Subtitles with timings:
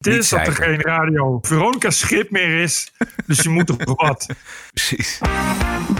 [0.00, 2.92] Het is dat er geen radio Veronica Schip meer is.
[3.26, 4.26] Dus je moet toch wat.
[4.74, 5.20] Precies.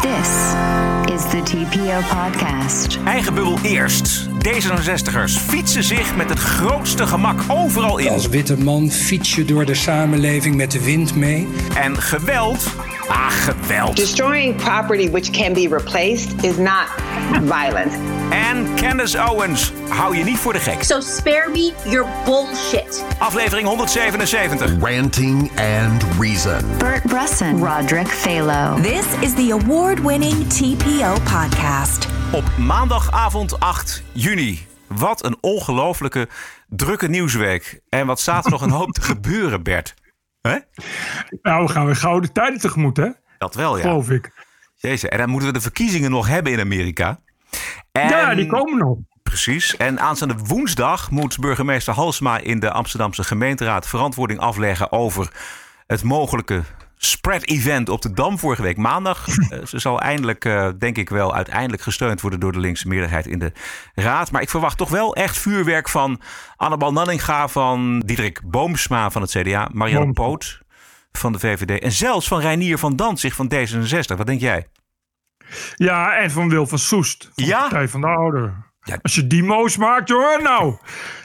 [0.00, 0.28] This
[1.14, 2.98] is the TPO podcast.
[3.04, 4.28] Eigen bubbel eerst.
[4.28, 8.08] D66ers fietsen zich met het grootste gemak overal in.
[8.08, 11.48] Als witte man fiets je door de samenleving met de wind mee.
[11.76, 12.66] En geweld.
[13.08, 13.96] Ah, geweld.
[13.96, 16.86] Destroying property which can be replaced is not
[17.34, 17.92] violent.
[18.30, 19.72] En Candace Owens.
[19.88, 20.82] Hou je niet voor de gek.
[20.82, 23.04] So spare me your bullshit.
[23.18, 24.78] Aflevering 177.
[24.80, 26.78] Ranting and Reason.
[26.78, 28.80] Bert Bresson, Roderick Phalo.
[28.80, 32.06] This is the award winning TPO podcast.
[32.32, 34.66] Op maandagavond 8 juni.
[34.86, 36.28] Wat een ongelofelijke
[36.68, 37.80] drukke nieuwsweek.
[37.88, 39.94] En wat staat er nog een hoop te gebeuren, Bert?
[40.40, 40.58] Hè?
[41.42, 43.08] Nou, we gaan weer gouden tijden tegemoet, hè?
[43.38, 43.82] Dat wel, ja.
[43.82, 44.30] Geloof ik.
[44.76, 45.08] Jezus.
[45.08, 47.20] En dan moeten we de verkiezingen nog hebben in Amerika.
[47.92, 48.96] En, Ja, die komen nog.
[49.22, 49.76] Precies.
[49.76, 55.30] En aanstaande woensdag moet burgemeester Halsma in de Amsterdamse gemeenteraad verantwoording afleggen over
[55.86, 56.62] het mogelijke
[56.96, 59.26] spread-event op de Dam vorige week maandag.
[59.50, 63.26] Eh, Ze zal eindelijk, eh, denk ik wel, uiteindelijk gesteund worden door de linkse meerderheid
[63.26, 63.52] in de
[63.94, 64.30] raad.
[64.30, 66.20] Maar ik verwacht toch wel echt vuurwerk van
[66.56, 70.12] Annabel Nanninga, van Diederik Boomsma van het CDA, Marianne.
[70.12, 70.60] Poot
[71.12, 74.16] van de VVD en zelfs van Reinier van Dantzig van D66.
[74.16, 74.66] Wat denk jij?
[75.74, 77.30] Ja, en van Wil van Soest.
[77.34, 77.60] Van Ja?
[77.60, 78.68] Partij van de Ouder.
[78.82, 78.98] Ja.
[79.02, 80.76] Als je die moos maakt, hoor, nou.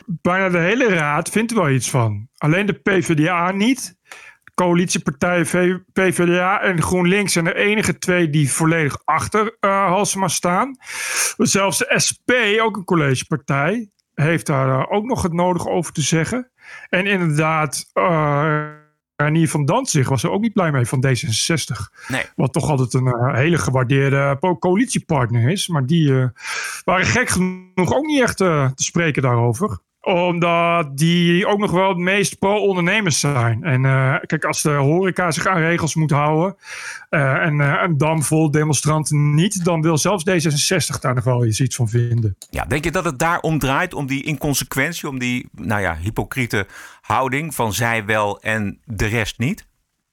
[0.05, 2.27] Bijna de hele raad vindt er wel iets van.
[2.37, 3.95] Alleen de PvdA niet.
[4.43, 10.27] De coalitiepartijen V- PvdA en GroenLinks zijn de enige twee die volledig achter eh Halsema
[10.27, 10.77] staan.
[11.37, 12.31] Zelfs de SP,
[12.61, 16.51] ook een collegepartij, heeft daar eh, ook nog het nodige over te zeggen.
[16.89, 18.67] En inderdaad, eh
[19.15, 22.07] Ranier van Dantzig was er ook niet blij mee van D66.
[22.07, 22.23] Nee.
[22.35, 25.67] Wat toch altijd een eh, hele gewaardeerde po- coalitiepartner is.
[25.67, 26.27] Maar die eh,
[26.83, 29.77] waren gek genoeg ook niet echt eh, te spreken daarover.
[30.05, 33.63] Omdat die ook nog wel het meest pro-ondernemers zijn.
[33.63, 36.55] En eh, kijk, als de horeca zich aan regels moet houden.
[37.09, 39.63] eh, en eh, een dam vol demonstranten niet.
[39.63, 42.37] Dan wil zelfs D66 daar nog wel eens iets van vinden.
[42.49, 45.97] Ja, denk je dat het daar om draait, om die inconsequentie, om die nou ja,
[46.01, 46.67] hypocriete
[47.01, 49.67] houding van zij wel en de rest niet?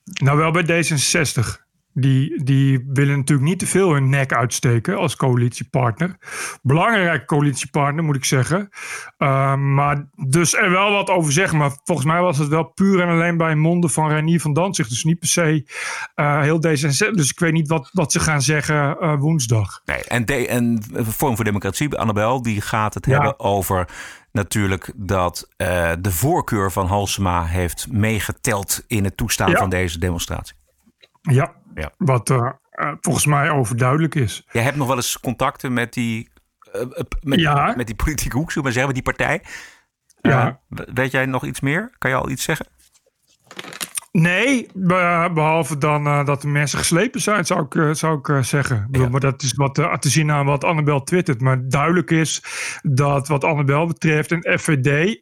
[0.05, 1.62] Nou, wel bij D66.
[1.95, 6.17] Die, die willen natuurlijk niet te veel hun nek uitsteken als coalitiepartner.
[6.63, 8.69] Belangrijke coalitiepartner, moet ik zeggen.
[9.19, 11.59] Uh, maar dus er wel wat over zeggen.
[11.59, 14.89] Maar volgens mij was het wel puur en alleen bij monden van Reinier van Danzig.
[14.89, 15.67] Dus niet per se
[16.17, 17.11] uh, heel D66.
[17.15, 19.81] Dus ik weet niet wat, wat ze gaan zeggen uh, woensdag.
[19.85, 23.13] Nee, en, de, en Vorm voor Democratie, Annabel, die gaat het Ja.
[23.13, 23.89] hebben over
[24.33, 29.59] natuurlijk dat uh, de voorkeur van Halsema heeft meegeteld in het toestaan Ja.
[29.59, 30.55] van deze demonstratie.
[31.22, 31.93] Ja, Ja.
[31.99, 34.47] wat uh, uh, volgens mij overduidelijk is.
[34.53, 36.31] Jij hebt nog wel eens contacten met die,
[36.77, 36.83] uh,
[37.21, 37.75] met, Ja.
[37.77, 39.43] met die politieke hoek, zullen we maar zeggen, met die partij.
[40.21, 40.61] Ja.
[40.94, 41.94] Weet jij nog iets meer?
[41.99, 42.66] Kan je al iets zeggen?
[44.12, 48.28] Nee, be- behalve dan uh, dat de mensen geslepen zijn, zou ik, uh, zou ik
[48.28, 48.88] uh, zeggen.
[48.91, 49.09] Ja.
[49.09, 51.41] Maar dat is wat te zien aan wat Annabel twittert.
[51.41, 52.43] Maar duidelijk is
[52.82, 55.21] dat wat Annabel betreft een FVD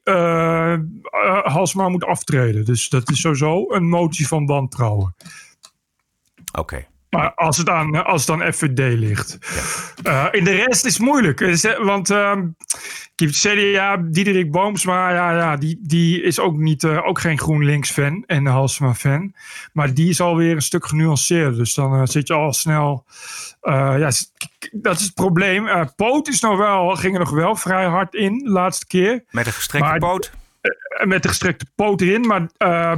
[1.43, 2.65] Halsma moet aftreden.
[2.65, 5.15] Dus dat is sowieso een motie van wantrouwen.
[6.53, 6.61] Oké.
[6.61, 6.88] Okay.
[7.11, 9.38] Maar als het aan, als het aan FVD ligt.
[10.03, 10.27] Ja.
[10.33, 11.41] Uh, in de rest is het moeilijk.
[11.41, 12.37] Is, want uh,
[13.16, 18.47] CDA, Diederik Boomsma, ja, ja, die, die is ook, niet, uh, ook geen GroenLinks-fan en
[18.47, 19.34] Halsma-fan.
[19.72, 21.56] Maar die is alweer een stuk genuanceerder.
[21.56, 23.05] Dus dan zit je al snel...
[23.62, 24.10] Ja,
[24.72, 25.69] dat is het probleem.
[25.97, 29.25] Poot is nog wel, ging er nog wel vrij hard in de laatste keer.
[29.31, 30.33] Met een gestrekte maar, poot?
[31.04, 32.26] Met de gestrekte poot erin.
[32.26, 32.93] Maar uh,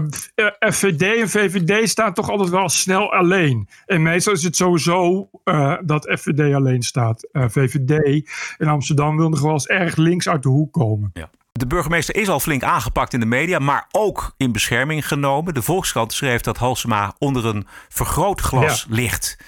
[0.73, 3.69] FVD en VVD staan toch altijd wel snel alleen.
[3.87, 7.29] En meestal is het sowieso uh, dat FVD alleen staat.
[7.33, 8.23] Uh, VVD
[8.59, 11.11] in Amsterdam wil nog wel eens erg links uit de hoek komen.
[11.13, 11.31] Ja.
[11.53, 15.55] De burgemeester is al flink aangepakt in de media, maar ook in bescherming genomen.
[15.55, 18.95] De Volkskrant schreef dat Halsema onder een vergrootglas ja.
[18.95, 19.39] ligt.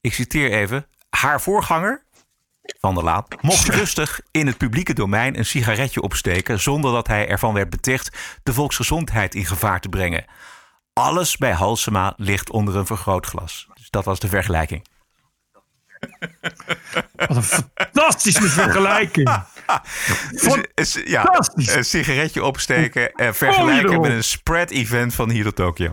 [0.00, 0.86] Ik citeer even.
[1.10, 2.02] Haar voorganger,
[2.62, 7.28] van der Laan mocht rustig in het publieke domein een sigaretje opsteken zonder dat hij
[7.28, 10.24] ervan werd beticht de volksgezondheid in gevaar te brengen.
[10.92, 13.68] Alles bij Halsema ligt onder een vergrootglas.
[13.74, 14.86] Dus dat was de vergelijking.
[17.16, 19.28] Wat een fantastische vergelijking.
[21.04, 25.92] ja, een sigaretje opsteken en vergelijken met een spread-event van hier tot Tokio.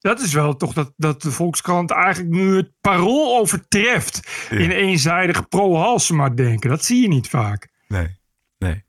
[0.00, 4.46] Dat is wel toch dat, dat de Volkskrant eigenlijk nu het parool overtreft.
[4.50, 4.58] Ja.
[4.58, 6.70] In eenzijdig pro-Halsema denken.
[6.70, 7.68] Dat zie je niet vaak.
[7.88, 8.18] Nee.
[8.58, 8.84] Nee.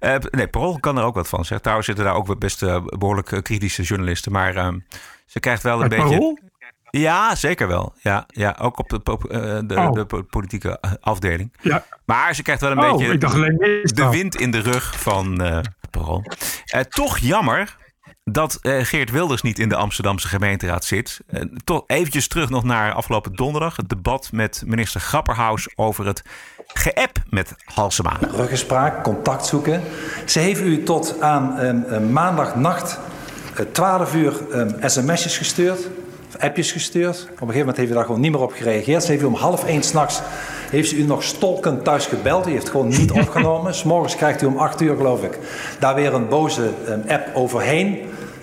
[0.00, 1.44] Uh, nee, Parool kan er ook wat van.
[1.44, 1.58] Zeg.
[1.58, 4.32] Trouwens zitten daar ook best uh, behoorlijk uh, kritische journalisten.
[4.32, 4.68] Maar uh,
[5.26, 6.04] ze krijgt wel een Het beetje...
[6.04, 6.38] Parool?
[6.90, 7.94] Ja, zeker wel.
[8.00, 9.00] Ja, ja ook op de,
[9.66, 9.92] de, oh.
[9.92, 11.52] de politieke afdeling.
[11.60, 11.84] Ja.
[12.04, 15.00] Maar ze krijgt wel een oh, beetje ik dacht alleen de wind in de rug
[15.00, 15.42] van
[15.90, 16.24] Parool.
[16.88, 17.76] toch jammer
[18.32, 21.20] dat eh, Geert Wilders niet in de Amsterdamse gemeenteraad zit.
[21.30, 23.76] Uh, toch eventjes terug nog naar afgelopen donderdag.
[23.76, 26.22] Het debat met minister Grapperhaus over het
[26.66, 28.18] geapp met Halsema.
[28.20, 29.82] Ruggespraak, contact zoeken.
[30.24, 32.98] Ze heeft u tot aan um, maandagnacht
[33.72, 35.88] 12 uur um, sms'jes gestuurd.
[36.28, 37.16] Of appjes gestuurd.
[37.16, 39.02] Op een gegeven moment heeft u daar gewoon niet meer op gereageerd.
[39.02, 40.20] Ze heeft u om half één s'nachts
[40.70, 42.46] heeft ze u nog stolkend thuis gebeld.
[42.46, 43.74] U heeft gewoon niet opgenomen.
[43.74, 45.38] S'morgens krijgt u om 8 uur, geloof ik,
[45.78, 47.98] daar weer een boze um, app overheen.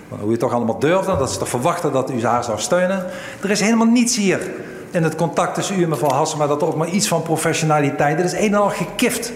[0.08, 3.06] Hoe je toch allemaal durfde, dat ze toch verwachten dat u haar zou steunen.
[3.42, 4.50] Er is helemaal niets hier
[4.90, 8.16] in het contact tussen u en mevrouw Hassema dat er ook maar iets van professionaliteit.
[8.16, 9.32] Dit is een en al gekift.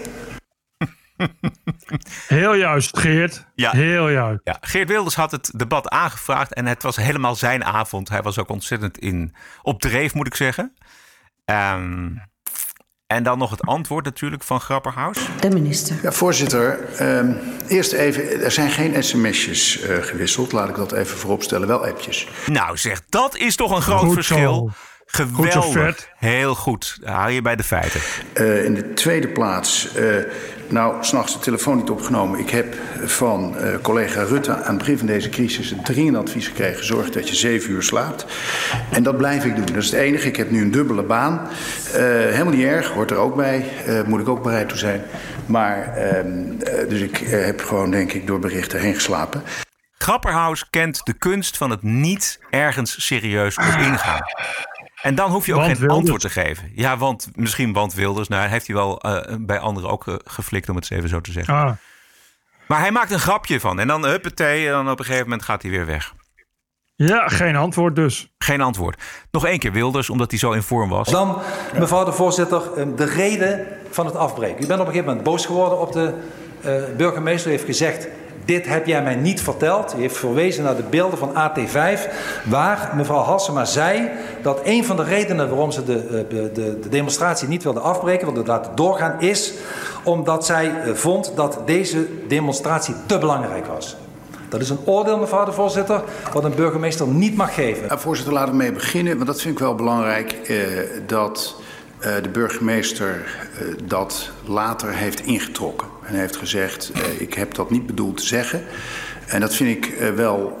[2.27, 3.45] Heel juist, Geert.
[3.55, 3.71] Ja.
[3.71, 4.41] Heel juist.
[4.43, 4.57] Ja.
[4.61, 8.09] Geert Wilders had het debat aangevraagd en het was helemaal zijn avond.
[8.09, 10.73] Hij was ook ontzettend in, op dreef, moet ik zeggen.
[11.45, 12.21] Um,
[13.11, 15.17] en dan nog het antwoord natuurlijk van Grapperhaus.
[15.39, 15.95] De minister.
[16.01, 17.37] Ja, voorzitter, um,
[17.67, 20.51] eerst even, er zijn geen sms'jes uh, gewisseld.
[20.51, 22.27] Laat ik dat even vooropstellen, wel appjes.
[22.45, 24.53] Nou zeg, dat is toch een groot goed verschil.
[24.53, 24.71] Zo.
[25.05, 26.07] Geweldig.
[26.17, 26.99] Heel goed.
[27.03, 28.01] Haal je bij de feiten.
[28.33, 30.15] Uh, in de tweede plaats, uh,
[30.71, 32.39] nou, s'nachts de telefoon niet opgenomen.
[32.39, 32.75] Ik heb
[33.05, 36.85] van uh, collega Rutte aan het begin van deze crisis een dringend advies gekregen.
[36.85, 38.25] Zorg dat je zeven uur slaapt.
[38.91, 39.65] En dat blijf ik doen.
[39.65, 40.27] Dat is het enige.
[40.27, 41.47] Ik heb nu een dubbele baan.
[41.93, 43.65] helemaal niet erg, hoort er ook bij.
[44.05, 45.01] moet ik ook bereid toe zijn.
[45.45, 46.57] Maar, ehm,
[46.89, 49.43] dus ik heb gewoon, denk ik, door berichten heen geslapen.
[50.01, 54.21] Grapperhaus kent de kunst van het niet ergens serieus op ingaan.
[55.01, 56.71] En dan hoef je ook geen antwoord te geven.
[56.75, 58.27] Ja, want misschien want Wilders.
[58.27, 61.31] Nou, heeft hij wel uh, bij anderen ook uh, geflikt, om het even zo te
[61.31, 61.53] zeggen.
[61.53, 61.71] Ah.
[62.67, 63.79] Maar hij maakt een grapje van.
[63.79, 66.13] En dan huppatee, en dan op een gegeven moment gaat hij weer weg.
[66.95, 68.31] Ja, geen antwoord dus.
[68.37, 69.01] Geen antwoord.
[69.31, 71.09] Nog één keer Wilders, omdat hij zo in vorm was.
[71.09, 71.37] Dan,
[71.79, 74.63] mevrouw de voorzitter, ehm, de reden van het afbreken.
[74.63, 76.13] U bent op een gegeven moment boos geworden op de
[76.65, 77.51] uh, burgemeester.
[77.51, 78.07] heeft gezegd,
[78.45, 79.91] dit heb jij mij niet verteld.
[79.91, 81.99] Hij heeft verwezen naar de beelden van AT5,
[82.45, 84.09] waar mevrouw Hassema zei
[84.41, 87.79] dat een van de redenen waarom ze de, eh, de, de, de demonstratie niet wilde
[87.79, 89.53] afbreken, wilde laten doorgaan, is
[90.03, 93.95] omdat zij eh, vond dat deze demonstratie te belangrijk was.
[94.49, 96.03] Dat is een oordeel, mevrouw de voorzitter,
[96.33, 97.87] wat een burgemeester niet mag geven.
[97.87, 100.31] Ja, voorzitter, laten we mee beginnen, want dat vind ik wel belangrijk.
[100.31, 100.57] Eh,
[101.07, 101.55] dat
[101.99, 103.25] uh, de burgemeester
[103.61, 105.87] uh, dat later heeft ingetrokken.
[106.11, 108.63] En heeft gezegd, uh, ik heb dat niet bedoeld te zeggen.
[109.27, 110.57] En dat vind ik wel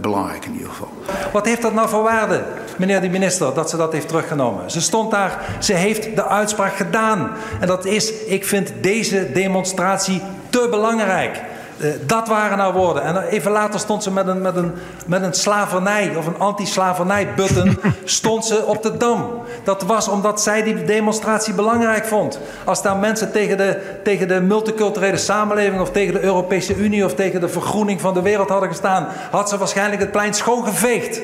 [0.00, 0.92] belangrijk in ieder geval.
[1.32, 2.42] Wat heeft dat nou voor waarde,
[2.76, 4.70] meneer de minister, dat ze dat heeft teruggenomen?
[4.70, 7.30] Ze stond daar, ze heeft de uitspraak gedaan.
[7.60, 11.40] En dat is, ik vind deze demonstratie te belangrijk.
[11.78, 13.02] Uh, dat waren nou woorden.
[13.02, 14.72] En even later stond ze met een, met een,
[15.06, 19.42] met een slavernij of een anti-slavernij-button stond ze op de Dam.
[19.64, 22.38] Dat was omdat zij die demonstratie belangrijk vond.
[22.64, 27.14] Als daar mensen tegen de, tegen de multiculturele samenleving of tegen de Europese Unie of
[27.14, 31.20] tegen de vergroening van de wereld hadden gestaan, had ze waarschijnlijk het plein schoongeveegd.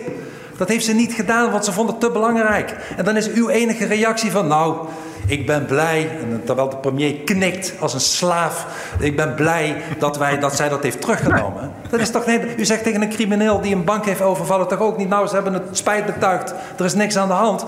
[0.57, 2.77] Dat heeft ze niet gedaan, want ze vond het te belangrijk.
[2.97, 4.87] En dan is uw enige reactie van, nou,
[5.29, 8.67] ik ben blij, en terwijl de premier knikt als een slaaf.
[9.01, 11.73] Ik ben blij dat, wij, dat zij dat heeft teruggenomen.
[11.91, 14.79] Dat is toch nee, u zegt tegen een crimineel die een bank heeft overvallen toch
[14.79, 16.55] ook niet, nou, ze hebben het spijt betuigd.
[16.79, 17.67] Er is niks aan de hand.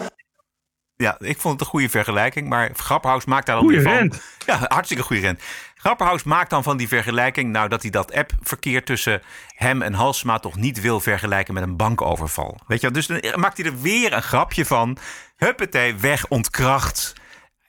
[0.97, 3.93] Ja, ik vond het een goede vergelijking, maar Grapperhaus maakt daar dan weer van.
[3.93, 4.23] Rent.
[4.47, 5.43] Ja, hartstikke goede rent.
[5.75, 9.23] Grapperhaus maakt dan van die vergelijking, nou dat hij dat app-verkeer tussen
[9.55, 12.59] hem en Halsema toch niet wil vergelijken met een bankoverval.
[12.67, 14.97] Weet je, dus dan maakt hij er weer een grapje van.
[15.37, 17.15] Huppatee, weg, ontkracht.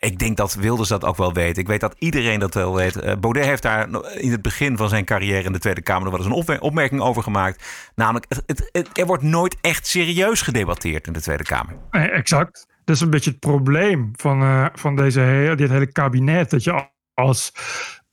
[0.05, 1.58] Ik denk dat Wilders dat ook wel weet.
[1.58, 2.96] Ik weet dat iedereen dat wel weet.
[2.96, 6.12] Uh, Baudet heeft daar in het begin van zijn carrière in de Tweede Kamer nog
[6.12, 7.91] wel eens een opmerking over gemaakt.
[7.96, 11.77] Namelijk, het, er wordt nooit echt serieus gedebatteerd in de Tweede Kamer.
[11.91, 12.67] Nee, exact.
[12.84, 16.50] Dat is een beetje het probleem van, uh, van deze dit hele kabinet.
[16.50, 17.51] Dat je als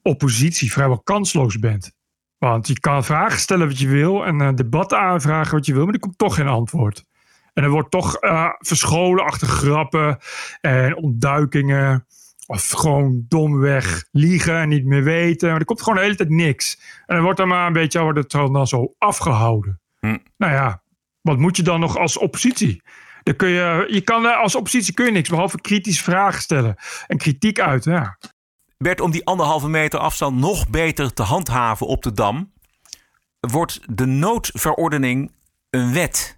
[0.02, 1.92] oppositie vrijwel kansloos bent.
[2.38, 5.94] Want je kan vragen stellen wat je wil en debatten aanvragen wat je wil, maar
[5.94, 7.04] er komt toch geen antwoord.
[7.58, 10.18] En er wordt toch uh, verscholen achter grappen
[10.60, 12.06] en ontduikingen.
[12.46, 15.48] Of gewoon domweg liegen en niet meer weten.
[15.48, 16.80] Maar er komt gewoon de hele tijd niks.
[17.06, 19.80] En dan wordt er maar een beetje wordt het dan zo afgehouden.
[20.00, 20.16] Hm.
[20.36, 20.82] Nou ja,
[21.20, 22.82] wat moet je dan nog als oppositie?
[23.22, 27.16] Dan kun je, je kan, als oppositie kun je niks behalve kritische vragen stellen en
[27.16, 27.84] kritiek uit.
[27.84, 28.18] Ja.
[28.76, 32.52] Bert, om die anderhalve meter afstand nog beter te handhaven op de dam,
[33.40, 35.32] wordt de noodverordening
[35.70, 36.37] een wet.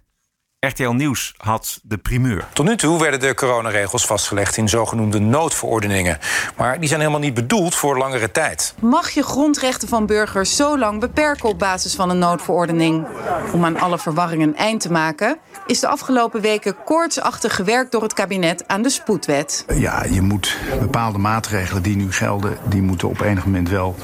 [0.67, 2.47] RTL Nieuws had de primeur.
[2.53, 6.17] Tot nu toe werden de coronaregels vastgelegd in zogenoemde noodverordeningen.
[6.57, 8.73] Maar die zijn helemaal niet bedoeld voor langere tijd.
[8.79, 13.07] Mag je grondrechten van burgers zo lang beperken op basis van een noodverordening?
[13.53, 18.01] Om aan alle verwarring een eind te maken, is de afgelopen weken koortsachtig gewerkt door
[18.03, 19.65] het kabinet aan de spoedwet.
[19.75, 23.95] Ja, je moet bepaalde maatregelen die nu gelden, die moeten op enig moment wel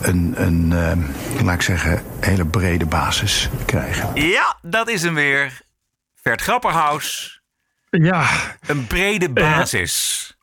[0.00, 4.10] een, een eh, laat ik zeggen, hele brede basis krijgen.
[4.14, 5.70] Ja, dat is hem weer.
[6.22, 7.40] Vert Grapperhaus.
[7.90, 8.28] Ja.
[8.66, 10.36] Een brede basis.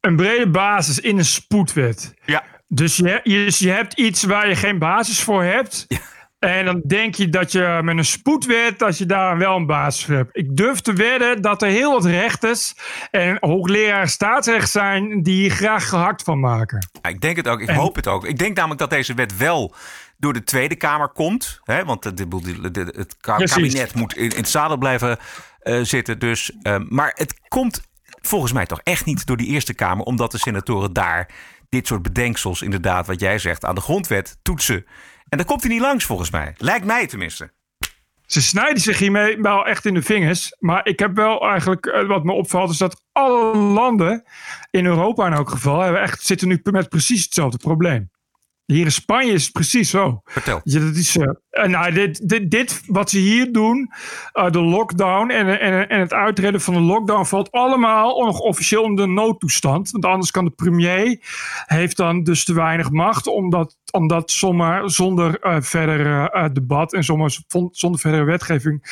[0.00, 2.14] een brede basis in een spoedwet.
[2.24, 2.44] Ja.
[2.68, 5.84] Dus je, je, je hebt iets waar je geen basis voor hebt.
[5.88, 5.98] Ja.
[6.38, 10.04] En dan denk je dat je met een spoedwet, dat je daar wel een basis
[10.04, 10.36] voor hebt.
[10.36, 12.74] Ik durf te wedden dat er heel wat rechters
[13.10, 16.88] en hoogleraar staatsrecht zijn die hier graag gehakt van maken.
[17.02, 17.60] Ja, ik denk het ook.
[17.60, 18.26] Ik hoop het ook.
[18.26, 19.74] Ik denk namelijk dat deze wet wel
[20.16, 21.60] door de Tweede Kamer komt.
[21.64, 23.54] Hè, want de, de, het Precies.
[23.54, 25.18] kabinet moet in, in het zadel blijven
[25.58, 26.18] eh, zitten.
[26.18, 27.82] Dus, eh, maar het komt
[28.20, 30.04] volgens mij toch echt niet door die Eerste Kamer.
[30.04, 31.30] Omdat de senatoren daar
[31.68, 34.86] dit soort bedenksels, inderdaad, wat jij zegt, aan de grondwet toetsen.
[35.28, 36.54] En daar komt hij niet langs volgens mij.
[36.56, 37.54] Lijkt mij tenminste.
[38.26, 40.56] Ze snijden zich hiermee wel echt in de vingers.
[40.58, 44.24] Maar ik heb wel eigenlijk, eh, wat me opvalt, is dat alle landen,
[44.70, 48.10] in Europa in elk geval, hebben echt, zitten nu met precies hetzelfde probleem.
[48.66, 50.20] Hier in Spanje is het precies zo.
[50.24, 50.60] Vertel.
[50.64, 53.92] Ja, dat is, eh, eh, nou, dit, dit, dit wat ze hier doen,
[54.32, 58.82] eh, de lockdown en, en, en het uitreden van de lockdown, valt allemaal nog officieel
[58.82, 59.90] onder de noodtoestand.
[59.90, 61.18] Want anders kan de premier,
[61.66, 66.44] heeft dan dus te weinig macht om dat, om dat zomaar zonder eh, verder eh,
[66.44, 67.36] eh, debat en zomaar
[67.70, 68.82] zonder verdere wetgeving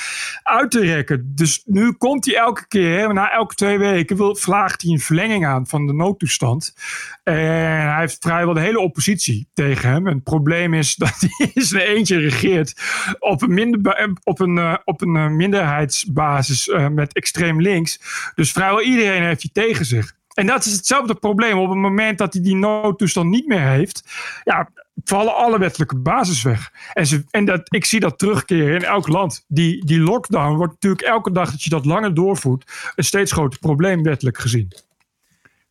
[0.43, 1.33] uit te rekken.
[1.35, 5.47] Dus nu komt hij elke keer, na elke twee weken, wil, vraagt hij een verlenging
[5.47, 6.75] aan van de noodtoestand.
[7.23, 10.07] En hij heeft vrijwel de hele oppositie tegen hem.
[10.07, 12.75] En het probleem is dat hij in zijn eentje regeert
[13.19, 18.01] op een, minder, op een, op een minderheidsbasis met extreem links.
[18.35, 20.15] Dus vrijwel iedereen heeft hij tegen zich.
[20.35, 21.59] En dat is hetzelfde probleem.
[21.59, 24.03] Op het moment dat hij die noodtoestand niet meer heeft,
[24.45, 24.69] ja,
[25.05, 26.73] vallen alle wettelijke basis weg.
[26.93, 29.45] En, en dat, ik zie dat terugkeren in elk land.
[29.49, 33.59] Die, die lockdown wordt natuurlijk elke dag dat je dat langer doorvoert, een steeds groter
[33.59, 34.73] probleem wettelijk gezien.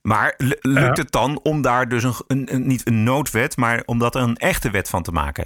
[0.03, 4.15] Maar lukt het dan om daar dus een, een, niet een noodwet, maar om dat
[4.15, 5.45] een echte wet van te maken?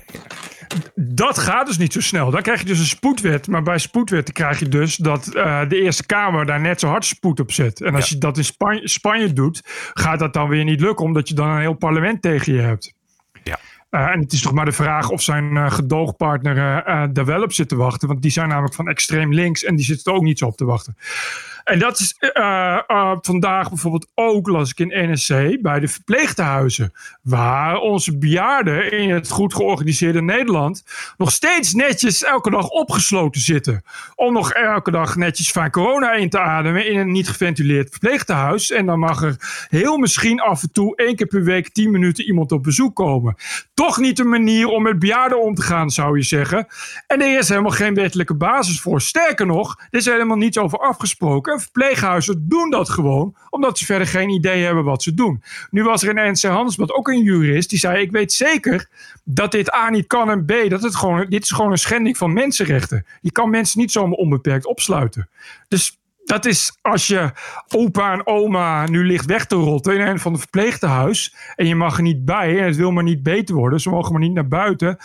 [0.96, 2.32] Dat gaat dus niet zo snel.
[2.32, 3.48] Dan krijg je dus een spoedwet.
[3.48, 7.06] Maar bij spoedwetten krijg je dus dat eh, de Eerste Kamer daar net zo hard
[7.06, 7.82] spoed op zet.
[7.82, 9.62] En als je dat in Spanje, Spanje doet,
[9.94, 12.94] gaat dat dan weer niet lukken, omdat je dan een heel parlement tegen je hebt.
[13.44, 13.60] Ja.
[13.90, 17.42] Eh, en het is toch maar de vraag of zijn gedoogpartner eh, eh, daar wel
[17.42, 18.08] op zit te wachten.
[18.08, 20.58] Want die zijn namelijk van extreem links en die zitten er ook niet zo op
[20.58, 20.98] te wachten.
[21.68, 26.94] En dat is eh, eh, vandaag bijvoorbeeld ook, las ik in NSC, bij de verpleegtehuizen.
[27.22, 30.84] Waar onze bejaarden in het goed georganiseerde Nederland
[31.18, 33.84] nog steeds netjes elke dag opgesloten zitten.
[34.16, 38.72] Om nog elke dag netjes van corona in te ademen in een niet geventileerd verpleegtehuis.
[38.72, 39.36] En dan mag er
[39.70, 43.36] heel misschien af en toe één keer per week tien minuten iemand op bezoek komen.
[43.74, 46.68] Toch niet een manier om met bejaarden om te gaan, zou je zeggen.
[47.08, 49.02] En er is helemaal geen wettelijke basis voor.
[49.02, 51.57] Sterker nog, er is helemaal niets over afgesproken.
[51.58, 55.44] En verpleeghuizen doen dat gewoon, omdat ze verder geen idee hebben wat ze doen.
[55.70, 58.90] Nu was er in NC Handelsblad ook een jurist die zei: Ik weet zeker
[59.24, 62.18] dat dit A niet kan en B, dat het gewoon, dit is gewoon een schending
[62.18, 63.06] van mensenrechten.
[63.22, 65.30] Je kan mensen niet zomaar onbeperkt opsluiten.
[65.68, 67.32] Dus dat is als je
[67.68, 71.36] opa en oma nu ligt weg te rotten in een van de verpleegtehuis.
[71.56, 73.80] En je mag er niet bij en het wil maar niet beter worden.
[73.80, 74.98] Ze mogen maar niet naar buiten.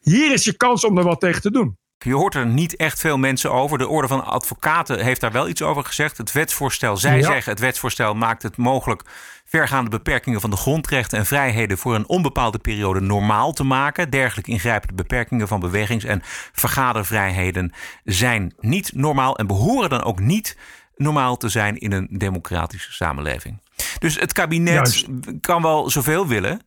[0.00, 1.78] Hier is je kans om er wat tegen te doen.
[2.04, 3.78] Je hoort er niet echt veel mensen over.
[3.78, 6.16] De Orde van Advocaten heeft daar wel iets over gezegd.
[6.16, 7.22] Het wetsvoorstel, zij Ja.
[7.24, 9.02] zeggen, het wetsvoorstel maakt het mogelijk
[9.44, 14.10] vergaande beperkingen van de grondrechten en vrijheden voor een onbepaalde periode normaal te maken.
[14.10, 16.20] Dergelijke ingrijpende beperkingen van bewegings- en
[16.52, 17.72] vergadervrijheden
[18.04, 20.56] zijn niet normaal en behoren dan ook niet
[20.96, 23.60] normaal te zijn in een democratische samenleving.
[23.98, 25.06] Dus het kabinet Juist.
[25.40, 26.60] kan wel zoveel willen,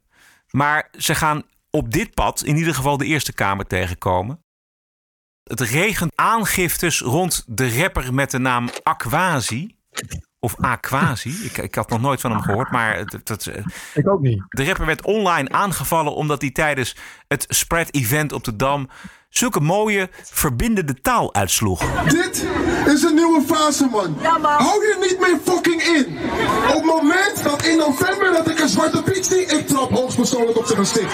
[0.50, 4.43] maar ze gaan op dit pad in ieder geval de Eerste Kamer tegenkomen.
[5.44, 9.76] Het regent aangiftes rond de rapper met de naam Aquasi.
[10.40, 11.30] Of Aquasi.
[11.44, 12.72] Ik, ik had nog nooit van hem gehoord.
[12.72, 13.52] Maar het, het- het-
[13.94, 14.44] Ik ook niet.
[14.50, 16.96] de rapper werd online aangevallen omdat hij tijdens
[17.28, 18.90] het Spread-event op de Dam
[19.30, 22.04] zulke mooie verbindende taal uitsloeg.
[22.04, 22.46] Dit
[22.86, 24.18] is een nieuwe fase, man.
[24.42, 26.18] Hou je niet meer fucking in.
[26.68, 30.58] Op het moment dat in november dat ik een zwarte piet zie, ik trap hoogstpersoonlijk
[30.58, 31.14] op zijn gezicht.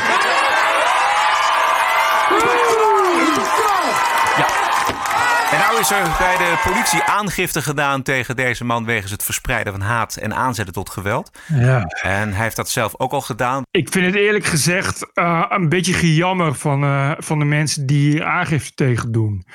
[5.79, 10.15] Is er bij de politie aangifte gedaan tegen deze man wegens het verspreiden van haat
[10.15, 11.31] en aanzetten tot geweld.
[11.47, 11.83] Ja.
[12.01, 13.63] En hij heeft dat zelf ook al gedaan.
[13.71, 18.11] Ik vind het eerlijk gezegd uh, een beetje gejammer van, uh, van de mensen die
[18.11, 19.45] hier aangifte tegen doen.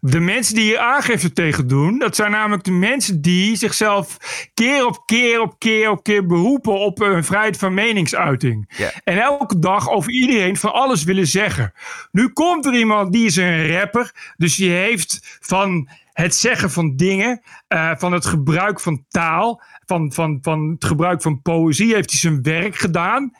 [0.00, 4.16] De mensen die hier aangifte tegen doen, dat zijn namelijk de mensen die zichzelf
[4.54, 8.72] keer op keer op keer op keer beroepen op een vrijheid van meningsuiting.
[8.76, 8.90] Ja.
[9.04, 11.72] En elke dag over iedereen van alles willen zeggen.
[12.10, 15.71] Nu komt er iemand die is een rapper, dus die heeft van
[16.12, 21.22] het zeggen van dingen, uh, van het gebruik van taal, van, van, van het gebruik
[21.22, 23.32] van poëzie, heeft hij zijn werk gedaan.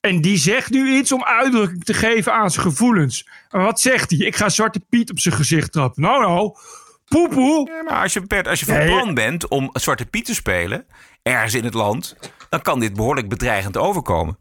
[0.00, 3.28] En die zegt nu iets om uitdrukking te geven aan zijn gevoelens.
[3.48, 4.18] En wat zegt hij?
[4.18, 6.02] Ik ga Zwarte Piet op zijn gezicht trappen.
[6.02, 6.56] Nou, nou,
[7.04, 7.82] poepoe.
[7.88, 10.86] Ja, als je, Bert, als je van plan bent om Zwarte Piet te spelen,
[11.22, 12.16] ergens in het land,
[12.48, 14.38] dan kan dit behoorlijk bedreigend overkomen.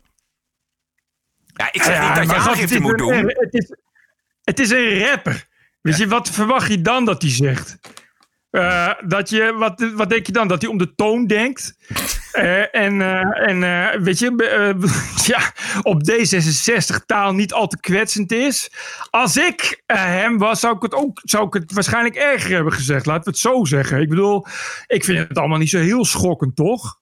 [1.46, 3.14] Ja, ik zeg Ja, niet dat je aangifte moet doen.
[3.14, 3.76] Het is,
[4.44, 5.48] het is een rapper.
[5.82, 7.80] Weet je, wat verwacht je dan dat hij zegt?
[8.50, 10.48] Eh, dat je, wat, wat denk je dan?
[10.48, 11.76] Dat hij om de toon denkt?
[12.30, 14.32] Eh, en eh, en weet je,
[15.34, 18.72] ja, op D66 taal niet al te kwetsend is.
[19.10, 23.06] Als ik hem was, zou ik het ook zou ik het waarschijnlijk erger hebben gezegd.
[23.06, 24.02] Laten we het zo zeggen.
[24.02, 24.46] Ik bedoel,
[24.88, 27.00] ik vind het allemaal niet zo heel schokkend, toch?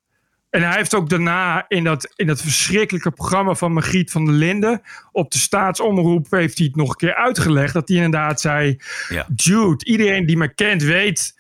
[0.58, 4.34] En hij heeft ook daarna in dat, in dat verschrikkelijke programma van Margriet van der
[4.34, 7.74] Linden op de staatsomroep heeft hij het nog een keer uitgelegd.
[7.74, 8.78] Dat hij inderdaad zei,
[9.10, 9.26] Ja.
[9.36, 11.37] Jude, iedereen die me kent weet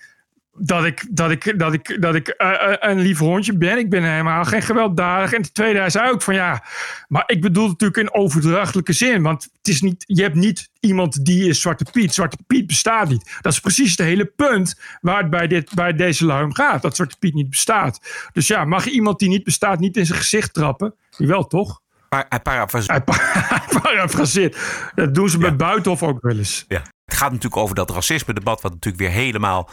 [0.59, 3.77] dat ik, dat ik, dat ik, dat ik eh, eh, een lief hondje ben.
[3.77, 5.33] Ik ben helemaal geen gewelddadig.
[5.33, 6.63] En ten tweede, hij zei ook van ja,
[7.07, 9.21] maar ik bedoel het natuurlijk in overdrachtelijke zin.
[9.21, 12.13] Want het is niet, je hebt niet iemand die is Zwarte Piet.
[12.13, 13.37] Zwarte Piet bestaat niet.
[13.41, 16.81] Dat is precies het hele punt waar het bij, dit, bij deze lui om gaat.
[16.81, 17.99] Dat Zwarte Piet niet bestaat.
[18.33, 20.95] Dus ja, mag je iemand die niet bestaat niet in zijn gezicht trappen?
[21.17, 21.81] Jawel, toch?
[22.09, 24.55] Hij parafraseert.
[24.55, 24.95] Hij.
[25.05, 26.65] Dat doen ze bij Buitenhof ook wel eens.
[26.67, 26.81] Ja.
[27.05, 29.69] Het gaat natuurlijk over dat racisme-debat, wat natuurlijk weer helemaal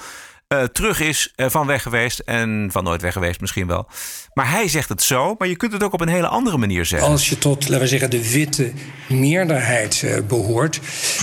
[0.49, 2.19] eh, terug is van weg geweest.
[2.19, 3.89] En van nooit weg geweest misschien wel.
[4.35, 6.85] Maar hij zegt het zo, maar je kunt het ook op een hele andere manier
[6.85, 7.09] zeggen.
[7.09, 8.73] Als je tot, laten we zeggen, de witte
[9.09, 10.81] meerderheid eh, behoort,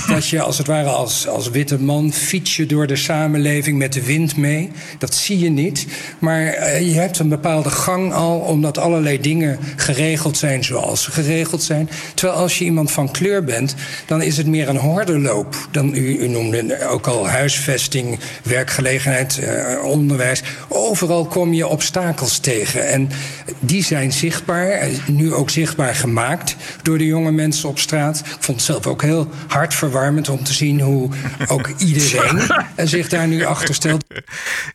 [0.07, 3.93] dat je als het ware als, als witte man fiets je door de samenleving met
[3.93, 4.71] de wind mee.
[4.97, 5.87] Dat zie je niet.
[6.19, 11.11] Maar eh, je hebt een bepaalde gang al, omdat allerlei dingen geregeld zijn zoals ze
[11.11, 11.89] geregeld zijn.
[12.13, 13.75] Terwijl als je iemand van kleur bent,
[14.05, 15.55] dan is het meer een hordenloop.
[15.71, 20.43] Dan, u noemde ook al huisvesting, werkgelegenheid, eh, onderwijs.
[20.67, 22.87] Overal kom je obstakels tegen.
[22.87, 23.09] En
[23.59, 28.19] die zijn zichtbaar, eh, nu ook zichtbaar gemaakt door de jonge mensen op straat.
[28.19, 31.09] Ik vond het zelf ook heel hartverwarmend om te zien hoe
[31.47, 32.39] ook iedereen
[32.75, 34.05] eh, zich daar nu achter stelt.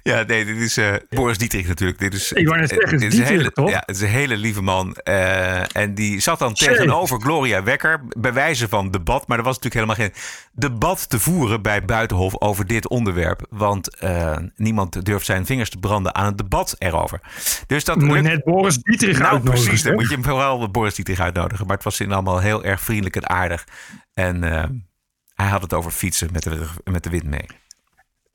[0.02, 1.99] Ja, nee, dit is eh, Boris Dietrich natuurlijk.
[1.99, 3.70] Dit is, Ik wou net zeggen, dit het is een hele, toch?
[3.70, 4.94] Ja, het is een hele lieve man.
[4.94, 8.01] Eh, en die zat dan tegenover Gloria Wekker.
[8.18, 9.29] Bij wijze van debat.
[9.29, 10.22] Maar er was natuurlijk helemaal geen
[10.53, 13.46] debat te voeren bij Buitenhof over dit onderwerp.
[13.51, 13.96] Want
[14.33, 17.21] eh, niemand durft zijn vingers te branden aan het debat erover.
[17.67, 19.83] Dus dat Moet lukt- net Boris Dietrich nou, uitnodigen, precies.
[19.83, 21.67] Dan moet je hem vooral Boris Dietrich uitnodigen.
[21.67, 23.65] Maar het was in allemaal heel erg vriendelijk en aardig.
[24.15, 24.65] En eh,
[25.35, 27.47] hij had het over fietsen met de, met de wind mee.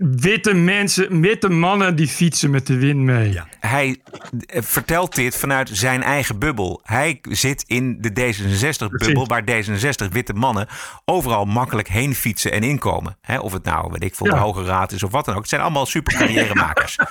[0.10, 3.40] Witte mensen, witte mannen die fietsen met de wind mee.
[3.60, 4.02] Hij
[4.46, 6.82] eh, vertelt dit vanuit zijn eigen bubbel.
[6.84, 10.68] Hij zit in de D66-bubbel, waar D66 witte mannen
[11.06, 13.18] overal makkelijk heen fietsen en inkomen.
[13.22, 14.42] Hè, of het nou, weet ik veel, de Ja.
[14.42, 15.42] Hoge Raad is of wat dan ook.
[15.42, 16.96] Het zijn allemaal super carrièremakers.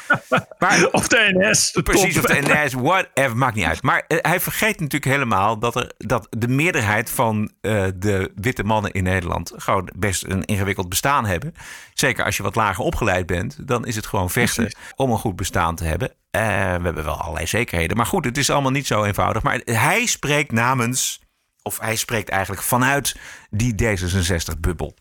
[0.59, 1.73] Maar, Of de NS.
[1.73, 2.25] De Precies, top.
[2.25, 3.83] of de NS, whatever, maakt niet uit.
[3.83, 8.65] Maar eh, hij vergeet natuurlijk helemaal dat, er, dat de meerderheid van eh, de witte
[8.65, 11.55] mannen in Nederland gewoon best een ingewikkeld bestaan hebben.
[11.95, 15.37] Zeker als je wat lager opgeleid bent, dan is het gewoon vechten om een goed
[15.37, 16.11] bestaan te hebben.
[16.31, 17.97] Eh, we hebben wel allerlei zekerheden.
[17.97, 19.43] Maar goed, het is allemaal niet zo eenvoudig.
[19.43, 21.21] Maar hij spreekt namens,
[21.63, 23.17] of hij spreekt eigenlijk vanuit
[23.51, 24.95] die D66-bubbel.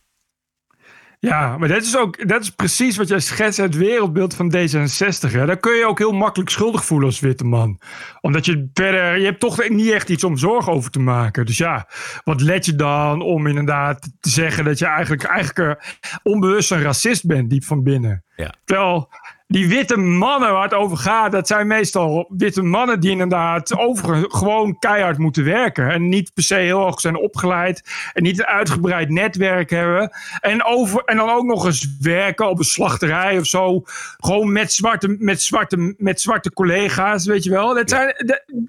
[1.22, 5.32] Ja, maar dat is ook dat is precies wat jij schetst het wereldbeeld van D66.
[5.32, 5.46] Hè.
[5.46, 7.80] Daar kun je ook heel makkelijk schuldig voelen als witte man.
[8.22, 11.46] Omdat je verder, je hebt toch niet echt iets om zorgen over te maken.
[11.46, 11.88] Dus ja,
[12.24, 17.26] wat let je dan om inderdaad te zeggen dat je eigenlijk, eigenlijk onbewust een racist
[17.26, 18.24] bent, diep van binnen.
[18.36, 18.54] Ja.
[18.66, 19.10] Terwijl
[19.52, 24.26] die witte mannen waar het over gaat, dat zijn meestal witte mannen die inderdaad over,
[24.28, 25.90] gewoon keihard moeten werken.
[25.90, 27.84] En niet per se heel hoog zijn opgeleid.
[28.14, 30.12] En niet een uitgebreid netwerk hebben.
[30.40, 33.84] En, over, en dan ook nog eens werken op een slachterij of zo.
[34.18, 37.74] Gewoon met zwarte, met zwarte, met zwarte collega's, weet je wel.
[37.74, 38.14] Dat zijn,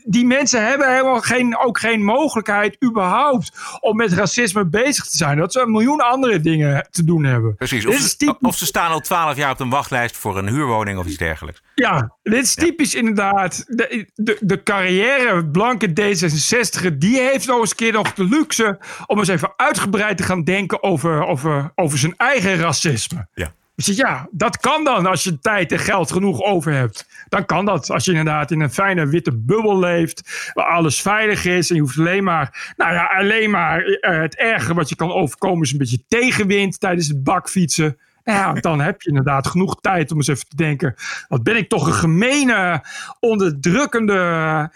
[0.05, 5.39] die mensen hebben helemaal geen, ook geen mogelijkheid überhaupt om met racisme bezig te zijn.
[5.39, 7.57] Dat ze een miljoen andere dingen te doen hebben.
[7.57, 10.99] Precies, of ze, of ze staan al twaalf jaar op een wachtlijst voor een huurwoning
[10.99, 11.63] of iets dergelijks.
[11.75, 13.65] Ja, dit is typisch inderdaad.
[13.67, 18.79] De, de, de carrière blanke D66, die heeft nog eens een keer nog de luxe
[19.07, 23.27] om eens even uitgebreid te gaan denken over, over, over zijn eigen racisme.
[23.35, 23.53] Ja.
[23.75, 27.07] Dus ja, dat kan dan als je tijd en geld genoeg over hebt.
[27.29, 27.91] Dan kan dat.
[27.91, 30.51] Als je inderdaad in een fijne witte bubbel leeft.
[30.55, 31.69] Waar alles veilig is.
[31.71, 32.73] En je hoeft alleen maar.
[32.77, 33.85] Nou ja, alleen maar.
[33.85, 37.99] eh, het erge wat je kan overkomen is een beetje tegenwind tijdens het bakfietsen.
[38.25, 40.95] Ja, dan heb je inderdaad genoeg tijd om eens even te denken.
[41.29, 42.85] Wat ben ik toch een gemene,
[43.21, 44.71] onderdrukkende,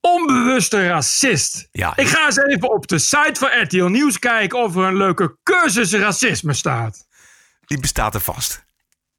[0.00, 1.68] onbewuste racist.
[1.72, 4.96] Ja, Ik ga eens even op de site van RTL Nieuws kijken of er een
[4.96, 7.06] leuke cursus racisme staat.
[7.66, 8.64] Die bestaat er vast.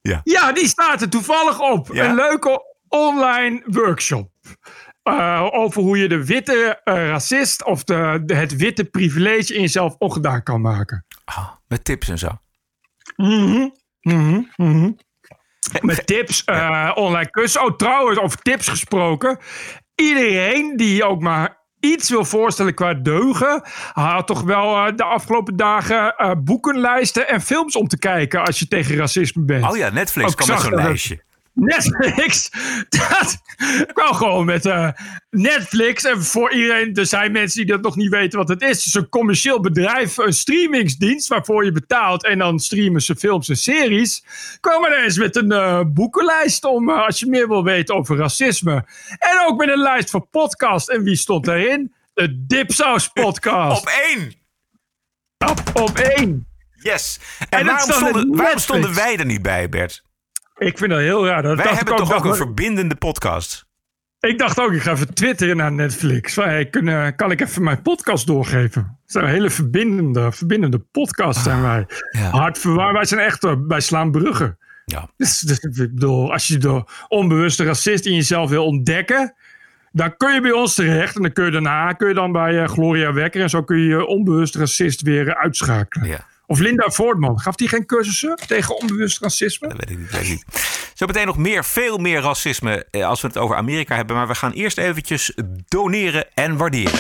[0.02, 0.21] Ja.
[0.24, 1.89] Ja, die staat er toevallig op.
[1.93, 2.10] Ja?
[2.10, 4.32] Een leuke online workshop.
[5.04, 9.62] Eh, over hoe je de witte eh, racist of de, de- het witte privilege in
[9.62, 11.06] jezelf ongedaan kan maken.
[11.26, 12.39] Ah, met tips en zo.
[13.15, 13.69] Mhm,
[14.01, 14.91] mhm, mhm.
[15.82, 17.63] Met tips, eh, online kussen.
[17.63, 19.38] Oh, trouwens, over tips gesproken.
[19.95, 23.62] Iedereen die ook maar iets wil voorstellen qua deugen,
[23.93, 28.60] haalt toch wel eh, de afgelopen dagen eh, boekenlijsten en films om te kijken als
[28.60, 29.69] je tegen racisme bent.
[29.71, 31.23] Oh ja, Netflix Ook kwam met zo'n dat- lijstje.
[31.56, 32.50] Netflix.
[32.89, 33.41] Dat
[33.94, 34.89] kwam gewoon met eh,
[35.30, 36.04] Netflix.
[36.04, 38.78] En voor iedereen, er zijn mensen die dat nog niet weten wat het is.
[38.78, 42.26] Het is een commercieel bedrijf, een streamingsdienst waarvoor je betaalt.
[42.26, 44.24] En dan streamen ze films en series.
[44.60, 48.18] Komen er eens met een eh, boekenlijst om, eh, als je meer wil weten over
[48.18, 48.86] racisme.
[49.18, 50.89] En ook met een lijst van podcasts.
[50.89, 51.94] En wie stond daarin?
[52.13, 53.82] De Dipsaus podcast.
[53.82, 54.34] Op één!
[55.38, 56.48] Op, op één.
[56.86, 57.20] Yes.
[57.50, 60.05] En, waarom, stonden wij er niet bij, Bert?
[60.58, 61.41] Ik vind dat heel raar.
[61.41, 63.65] Dat Wij hebben toch ook een verbindende podcast?
[64.20, 66.34] Ik dacht ook, ik ga even twitteren naar Netflix.
[66.34, 68.98] Van, hey, kun, eh, kan ik even mijn podcast doorgeven?
[69.02, 71.86] Het zijn een hele verbindende, verbindende podcast zijn wij.
[72.32, 74.58] Hard verwaar, wij zijn echt, eh, wij slaan bruggen.
[74.86, 75.10] Ja.
[75.18, 79.36] Dus, dus, ik bedoel, als je de onbewuste racist in jezelf wil ontdekken,
[79.91, 81.15] dan kun je bij ons terecht.
[81.15, 83.78] En dan kun je daarna kun je dan bij eh, Gloria Wekker en zo kun
[83.78, 86.20] je je onbewuste racist weer eh, uitschakelen.
[86.47, 89.67] Of Linda Voortman, gaf die geen cursussen tegen onbewust racisme?
[89.67, 90.12] Dat weet ik niet.
[90.12, 90.45] Weet ik niet.
[90.93, 94.15] Zo meteen nog meer, veel meer racisme eh, als we het over Amerika hebben.
[94.15, 95.34] Maar we gaan eerst eventjes
[95.67, 96.99] doneren en waarderen.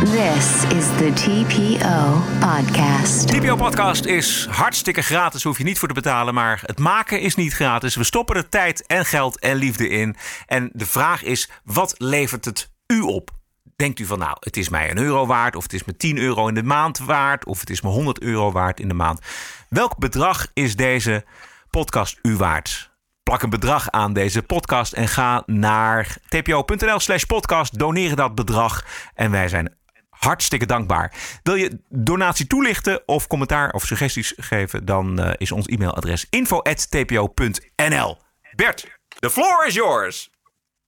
[0.00, 3.28] This is the TPO podcast.
[3.28, 6.34] TPO Podcast is hartstikke gratis, hoef je niet voor te betalen.
[6.34, 7.96] Maar het maken is niet gratis.
[7.96, 10.16] We stoppen er tijd en geld en liefde in.
[10.46, 13.39] En de vraag is, wat levert het u op?
[13.80, 15.56] Denkt u van, nou, het is mij een euro waard...
[15.56, 17.44] of het is me 10 euro in de maand waard...
[17.44, 19.20] of het is me 100 euro waard in de maand.
[19.68, 21.24] Welk bedrag is deze
[21.70, 22.90] podcast u waard?
[23.22, 27.78] Plak een bedrag aan deze podcast en ga naar tpo.nl slash podcast.
[27.78, 29.76] Doneer dat bedrag en wij zijn
[30.10, 31.14] hartstikke dankbaar.
[31.42, 34.84] Wil je donatie toelichten of commentaar of suggesties geven...
[34.84, 38.18] dan eh, is ons e-mailadres info.tpo.nl.
[38.56, 40.30] Bert, the floor is yours.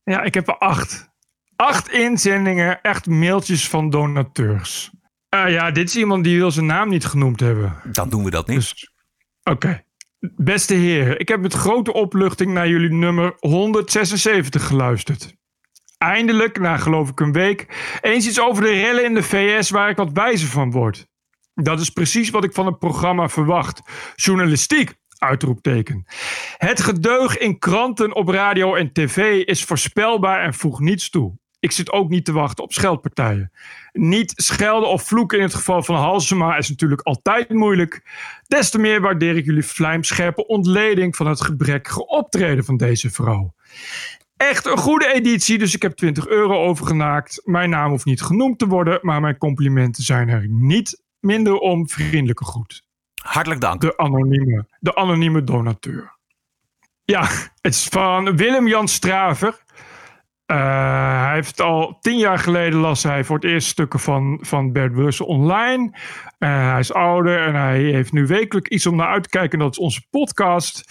[0.05, 1.11] Ja, ik heb er acht.
[1.63, 4.91] Acht inzendingen, echt mailtjes van donateurs.
[5.29, 7.77] Ah ja, dit is iemand die wil zijn naam niet genoemd hebben.
[7.85, 8.57] Dan doen we dat niet.
[8.57, 8.93] Dus,
[9.43, 9.85] Oké.
[10.37, 15.35] Beste heren, ik heb met grote opluchting naar jullie nummer 176 geluisterd.
[15.99, 17.67] Eindelijk, na geloof ik een week,
[18.01, 21.07] eens iets over de rellen in de VS waar ik wat wijzer van word.
[21.55, 23.81] Dat is precies wat ik van het programma verwacht.
[24.15, 26.05] Journalistiek, uitroepteken.
[26.57, 31.41] Het gedeug in kranten, op radio en tv is voorspelbaar en voegt niets toe.
[31.63, 33.53] Ik zit ook niet te wachten op scheldpartijen.
[33.93, 38.03] Niet schelden of vloeken in het geval van Halsema is natuurlijk altijd moeilijk.
[38.47, 43.55] Des te meer waardeer ik jullie vlijmscherpe ontleding van het gebrekkige optreden van deze vrouw.
[44.37, 47.41] Echt een goede editie, dus ik heb 20 euro overgenaakt.
[47.45, 51.89] Mijn naam hoeft niet genoemd te worden, maar mijn complimenten zijn er niet minder om.
[51.89, 52.83] Vriendelijke groet.
[53.23, 53.81] Hartelijk dank.
[53.81, 56.17] De anonieme, de anonieme donateur.
[57.05, 57.29] Ja,
[57.61, 59.63] het is van Willem-Jan Straver.
[60.53, 64.73] Eh, hij heeft al tien jaar geleden las hij voor het eerst stukken van, van
[64.73, 65.91] Bert Brussel online.
[66.39, 69.59] Eh, hij is ouder en hij heeft nu wekelijk iets om naar uit te kijken.
[69.59, 70.85] En dat is onze podcast.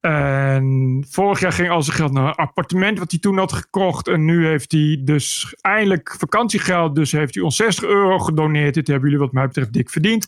[0.00, 4.08] En vorig jaar ging al zijn geld naar een appartement wat hij toen had gekocht.
[4.08, 6.94] En nu heeft hij dus eindelijk vakantiegeld.
[6.94, 8.74] Dus heeft hij ons 60 euro gedoneerd.
[8.74, 10.26] Dit hebben jullie wat mij betreft dik verdiend.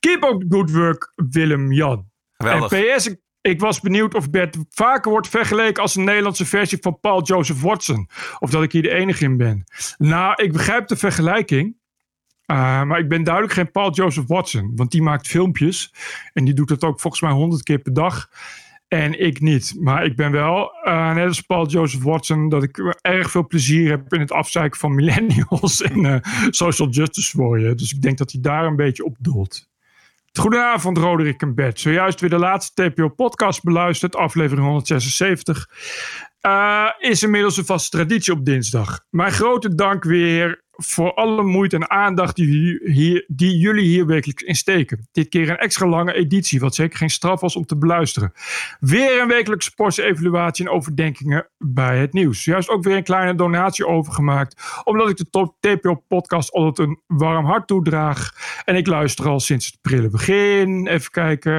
[0.00, 2.06] Keep up the good work, Willem-Jan.
[2.68, 7.00] PS, ik, ik was benieuwd of Bert vaker wordt vergeleken als een Nederlandse versie van
[7.00, 8.08] Paul Joseph Watson.
[8.38, 9.64] Of dat ik hier de enige in ben.
[9.98, 11.76] Nou, ik begrijp de vergelijking.
[12.46, 14.72] Uh, maar ik ben duidelijk geen Paul Joseph Watson.
[14.76, 15.94] Want die maakt filmpjes.
[16.32, 18.28] En die doet dat ook volgens mij honderd keer per dag.
[18.88, 19.74] En ik niet.
[19.80, 23.90] Maar ik ben wel, uh, net als Paul Joseph Watson, dat ik erg veel plezier
[23.90, 26.16] heb in het afzeiken van millennials en uh,
[26.50, 27.76] social justice warrior.
[27.76, 29.67] Dus ik denk dat hij daar een beetje op doelt.
[30.38, 31.80] Goedenavond, Roderick en Bert.
[31.80, 35.68] Zojuist weer de laatste TPO-podcast beluisterd, aflevering 176.
[36.46, 39.00] Uh, is inmiddels een vaste traditie op dinsdag.
[39.10, 45.08] Mijn grote dank weer voor alle moeite en aandacht die, die jullie hier wekelijks insteken.
[45.12, 48.32] Dit keer een extra lange editie, wat zeker geen straf was om te beluisteren.
[48.80, 52.44] Weer een wekelijkse portie evaluatie en overdenkingen bij het nieuws.
[52.44, 57.46] Juist ook weer een kleine donatie overgemaakt, omdat ik de top TPO-podcast altijd een warm
[57.46, 58.32] hart toedraag.
[58.64, 60.86] En ik luister al sinds het prille begin.
[60.86, 61.52] Even kijken,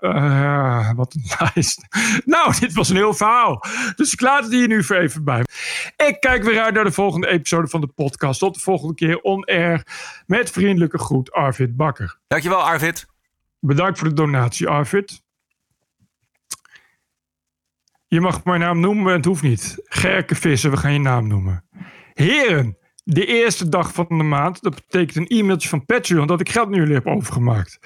[0.00, 1.86] uh, wat een lijst.
[2.24, 3.64] Nou, dit was een heel verhaal.
[3.96, 5.42] Dus ik laat het hier nu voor even bij.
[6.06, 8.40] Ik kijk weer uit naar de volgende episode van de podcast.
[8.40, 9.86] Tot de volgende keer on air.
[10.26, 12.18] Met vriendelijke groet, Arvid Bakker.
[12.26, 13.06] Dankjewel, Arvid.
[13.60, 15.22] Bedankt voor de donatie, Arvid.
[18.06, 19.82] Je mag mijn naam noemen, het hoeft niet.
[19.84, 21.64] Gerke Vissen, we gaan je naam noemen.
[22.12, 26.48] Heren, de eerste dag van de maand, dat betekent een e-mailtje van Patreon dat ik
[26.48, 27.78] geld naar jullie heb overgemaakt.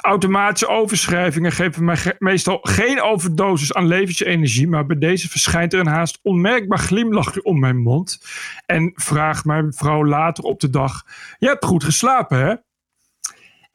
[0.00, 5.86] Automatische overschrijvingen geven mij meestal geen overdosis aan levensenergie, maar bij deze verschijnt er een
[5.86, 8.20] haast onmerkbaar glimlachje om mijn mond.
[8.66, 11.04] En vraagt mijn vrouw later op de dag:
[11.38, 12.54] Je hebt goed geslapen, hè?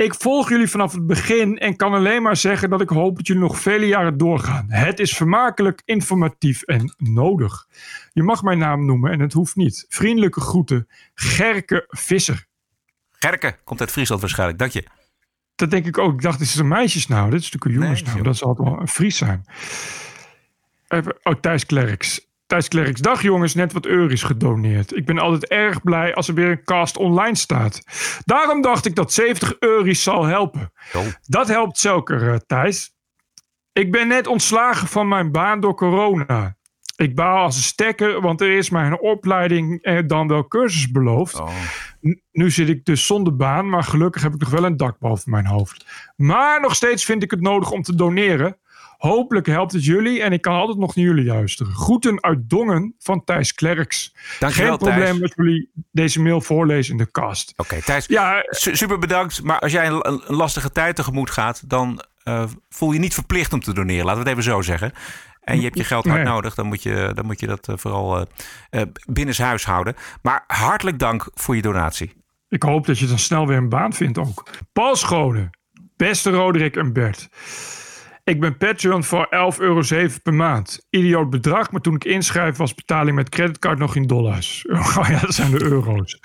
[0.02, 3.28] Ik volg jullie vanaf het begin en kan alleen maar zeggen dat ik hoop dat
[3.28, 4.66] jullie nog vele jaren doorgaan.
[4.70, 7.68] Het is vermakelijk, informatief en nodig.
[8.14, 9.86] Je mag mijn naam noemen en het hoeft niet.
[9.90, 12.46] Vriendelijke groeten, Gerke Visser.
[13.12, 14.88] Gerke, komt uit Friesland waarschijnlijk, dank je.
[15.56, 16.14] Dat denk ik ook.
[16.14, 17.30] Ik dacht, dit is een meisjesnaam.
[17.30, 18.24] Dit is natuurlijk een jongensnaam.
[18.24, 19.46] dat zal wel een Fries zijn.
[21.24, 22.31] Oh, Thijs Klerks.
[22.52, 23.02] Thijs Klerks.
[23.02, 24.96] Dag jongens, net wat euro's gedoneerd.
[24.96, 27.82] Ik ben altijd erg blij als er weer een cast online staat.
[28.26, 30.72] Daarom dacht ik dat 70 euro's zal helpen.
[31.22, 32.96] Dat helpt zeker, uh, Thijs.
[33.74, 36.58] Ik ben net ontslagen van mijn baan door corona.
[36.96, 40.92] Ik baal als een stekker, want er is mij een opleiding en dan wel cursus
[40.92, 41.40] beloofd.
[41.40, 41.50] Oh.
[42.32, 45.32] Nu zit ik dus zonder baan, maar gelukkig heb ik nog wel een dak boven
[45.32, 45.86] mijn hoofd.
[46.16, 48.58] Maar nog steeds vind ik het nodig om te doneren.
[49.02, 51.74] Hopelijk helpt het jullie en ik kan altijd nog naar jullie luisteren.
[51.74, 54.16] Groeten uit Dongen van Thijs Klerks.
[54.40, 57.54] Dankjewel, Geen probleem als jullie deze mail voorlezen in de cast.
[57.58, 59.44] Oké, Thijs, Ja, su- super bedankt.
[59.44, 63.54] Maar als jij een, een lastige tijd tegemoet gaat, dan eh, voel je niet verplicht
[63.54, 64.06] om te doneren.
[64.06, 64.92] Laten we het even zo zeggen.
[65.42, 66.32] En je hebt je geld hard Nee.
[66.34, 68.26] nodig, dan moet je, dan moet je dat eh, vooral eh
[68.70, 69.96] eh, binnenshuis houden.
[70.22, 72.14] Maar hartelijk dank voor je donatie.
[72.50, 74.48] Ik hoop dat je dan snel weer een baan vindt ook.
[74.74, 75.50] Paul Schone,
[75.98, 77.30] beste Roderick en Bert.
[78.32, 79.82] Ik ben Patreon voor 11,07 euro
[80.24, 80.86] per maand.
[80.90, 84.66] Idioot bedrag, maar toen ik inschrijf was betaling met creditcard nog in dollars.
[84.98, 86.20] Oh ja, dat zijn de euro's.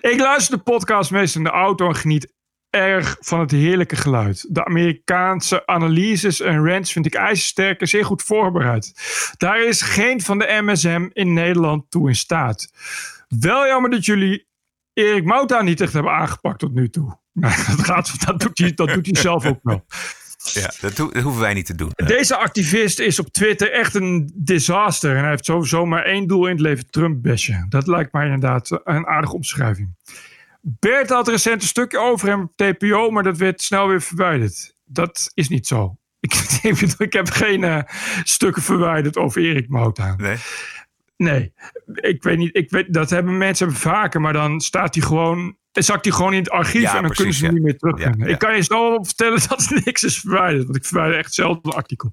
[0.00, 2.32] Ik luister de podcast meestal in de auto en geniet
[2.70, 4.46] erg van het heerlijke geluid.
[4.48, 8.92] De Amerikaanse analyses en rants vind ik ijzersterk en zeer goed voorbereid.
[9.36, 12.72] Daar is geen van de MSM in Nederland toe in staat.
[13.28, 14.48] Wel jammer dat jullie
[14.92, 17.20] Erik Mouta niet echt hebben aangepakt tot nu toe.
[17.40, 19.84] Dat, gaat, dat, doet hij, dat doet hij zelf ook wel.
[20.42, 21.90] Ja, dat, ho- dat hoeven wij niet te doen.
[21.94, 25.14] Deze activist is op Twitter echt een disaster.
[25.16, 27.66] En hij heeft sowieso maar één doel in het leven: Trump bashen.
[27.68, 29.96] Dat lijkt mij inderdaad een aardige omschrijving.
[30.60, 34.76] Bert had recent een stukje over hem op TPO, maar dat werd snel weer verwijderd.
[34.84, 35.96] Dat is niet zo.
[36.20, 36.34] Ik,
[36.98, 37.82] ik heb geen eh,
[38.22, 40.14] stukken verwijderd over Erik Mouta.
[40.16, 40.36] Nee.
[41.16, 41.52] Nee,
[41.94, 42.56] ik weet niet.
[42.56, 45.56] Ik weet, dat hebben mensen vaker, maar dan staat hij gewoon.
[45.72, 47.52] Dan zakt hij gewoon in het archief Ja, en dan precies, kunnen ze ja.
[47.52, 48.06] niet meer.
[48.06, 48.32] Ja, ja.
[48.32, 51.60] Ik kan je zo vertellen dat er niks is verwijderd, want ik verwijder echt zelden
[51.62, 52.12] een artikel.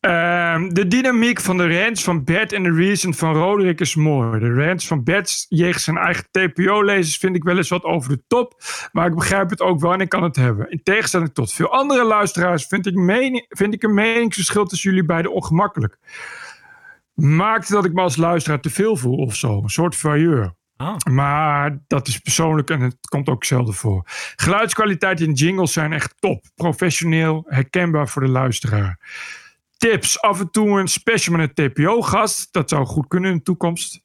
[0.00, 4.40] Ehm, de dynamiek van de rants van Bert en de reason van Roderick is mooi.
[4.40, 8.22] De rants van Bert jegens zijn eigen TPO-lezers vind ik wel eens wat over de
[8.26, 8.62] top.
[8.92, 10.70] Maar ik begrijp het ook wel en ik kan het hebben.
[10.70, 15.06] In tegenstelling tot veel andere luisteraars vind ik, mening, vind ik een meningsverschil tussen jullie
[15.06, 15.98] beiden ongemakkelijk.
[17.14, 19.62] Maakt dat ik me als luisteraar te veel voel of zo.
[19.62, 20.54] Een soort failleur.
[20.78, 20.96] Ah.
[21.10, 24.02] Maar dat is persoonlijk en het komt ook zelden voor.
[24.36, 26.44] Geluidskwaliteit in jingles zijn echt top.
[26.54, 28.98] Professioneel, herkenbaar voor de luisteraar.
[29.76, 30.20] Tips.
[30.20, 32.52] Af en toe een special met een TPO-gast.
[32.52, 34.00] Dat zou goed kunnen in de toekomst.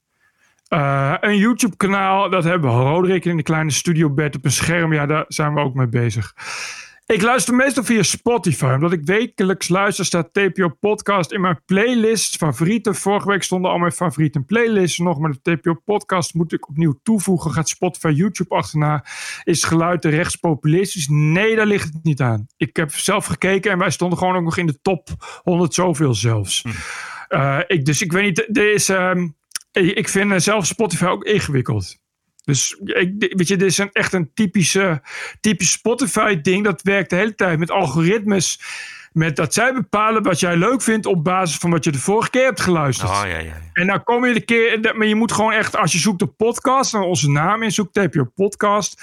[0.68, 2.30] Eh, een YouTube-kanaal.
[2.30, 2.84] Dat hebben we.
[2.84, 4.94] Roderick in de kleine studiobed op een scherm.
[4.94, 6.34] Ja, daar zijn we ook mee bezig.
[7.06, 8.72] Ik luister meestal via Spotify.
[8.74, 12.36] Omdat ik wekelijks luister, staat TPO Podcast in mijn playlist.
[12.36, 12.96] Favorieten.
[12.96, 15.20] Vorige week stonden al mijn favorieten playlists nog.
[15.20, 17.52] Maar de TPO Podcast moet ik opnieuw toevoegen.
[17.52, 19.06] Gaat Spotify YouTube achterna.
[19.44, 21.08] Is geluid te rechts populistisch?
[21.10, 22.48] Nee, daar ligt het niet aan.
[22.58, 25.10] Ik heb zelf gekeken en wij stonden gewoon ook nog in de top
[25.42, 26.64] 100 zoveel zelfs.
[27.28, 29.28] Eh, ik, dus ik weet niet, er is, ehm,
[29.72, 32.02] ik vind zelf Spotify ook ingewikkeld.
[32.44, 35.02] Dus ik, weet je, dit is een, echt een typische,
[35.40, 36.64] typisch Spotify-ding.
[36.64, 38.60] Dat werkt de hele tijd met algoritmes.
[39.14, 42.30] Met dat zij bepalen wat jij leuk vindt op basis van wat je de vorige
[42.30, 43.10] keer hebt geluisterd.
[43.10, 43.54] Oh, ja, ja.
[43.74, 44.94] En dan kom je de keer.
[44.96, 47.94] Maar je moet gewoon echt, als je zoekt op podcast, dan onze naam in zoekt,
[47.94, 49.02] TPO Podcast.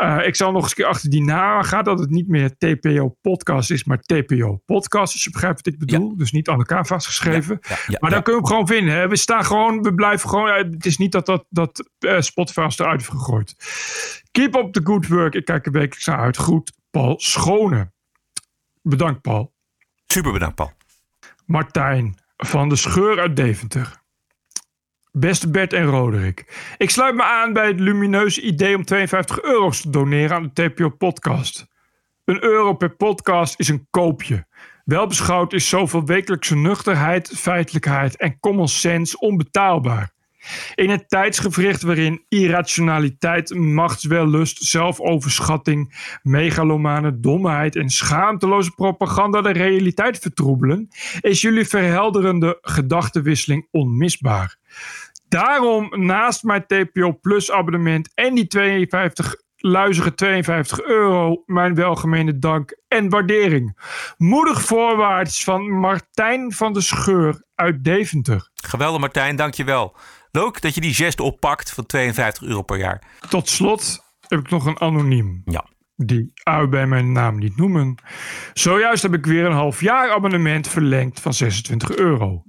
[0.00, 2.56] Uh, ik zal nog eens een keer achter die naam gaan dat het niet meer
[2.58, 5.12] TPO Podcast is, maar TPO Podcast.
[5.12, 6.08] Als je begrijpt wat ik bedoel.
[6.10, 6.16] Ja.
[6.16, 7.58] Dus niet aan elkaar vastgeschreven.
[7.60, 8.94] Ja, ja, maar dan kun je hem gewoon vinden.
[8.94, 9.08] Hè.
[9.08, 10.50] We staan gewoon, we blijven gewoon.
[10.52, 13.54] Het is niet dat, dat, dat uh, Spotify ons eruit heeft gegooid.
[14.30, 15.34] Keep up the good work.
[15.34, 16.36] Ik kijk er wekelijks naar uit.
[16.36, 17.90] Goed, Paul Schone.
[18.82, 19.52] Bedankt, Paul.
[20.06, 20.72] Super bedankt, Paul.
[21.46, 24.00] Martijn van de Scheur uit Deventer.
[25.12, 26.74] Beste Bert en Roderick.
[26.76, 30.68] Ik sluit me aan bij het lumineuze idee om 52 euro's te doneren aan de
[30.68, 31.66] TPO podcast.
[32.24, 34.46] Een euro per podcast is een koopje.
[34.84, 40.12] Wel beschouwd is zoveel wekelijkse nuchterheid, feitelijkheid en common sense onbetaalbaar.
[40.74, 50.88] In een tijdsgevricht waarin irrationaliteit, machtswellust, zelfoverschatting, megalomane domheid en schaamteloze propaganda de realiteit vertroebelen,
[51.20, 54.56] is jullie verhelderende gedachtenwisseling onmisbaar.
[55.28, 62.76] Daarom naast mijn TPO Plus abonnement en die 52 luizige 52 euro mijn welgemeende dank
[62.88, 63.78] en waardering.
[64.16, 68.50] Moedig voorwaarts van Martijn van de Scheur uit Deventer.
[68.54, 69.96] Geweldig Martijn, dankjewel.
[70.34, 73.02] Leuk dat je die geste oppakt van 52 euro per jaar.
[73.28, 75.42] Tot slot heb ik nog een anoniem.
[75.44, 75.64] Ja.
[75.96, 77.94] Die uit bij mijn naam niet noemen.
[78.52, 82.42] Zojuist heb ik weer een half jaar abonnement verlengd van 26 euro.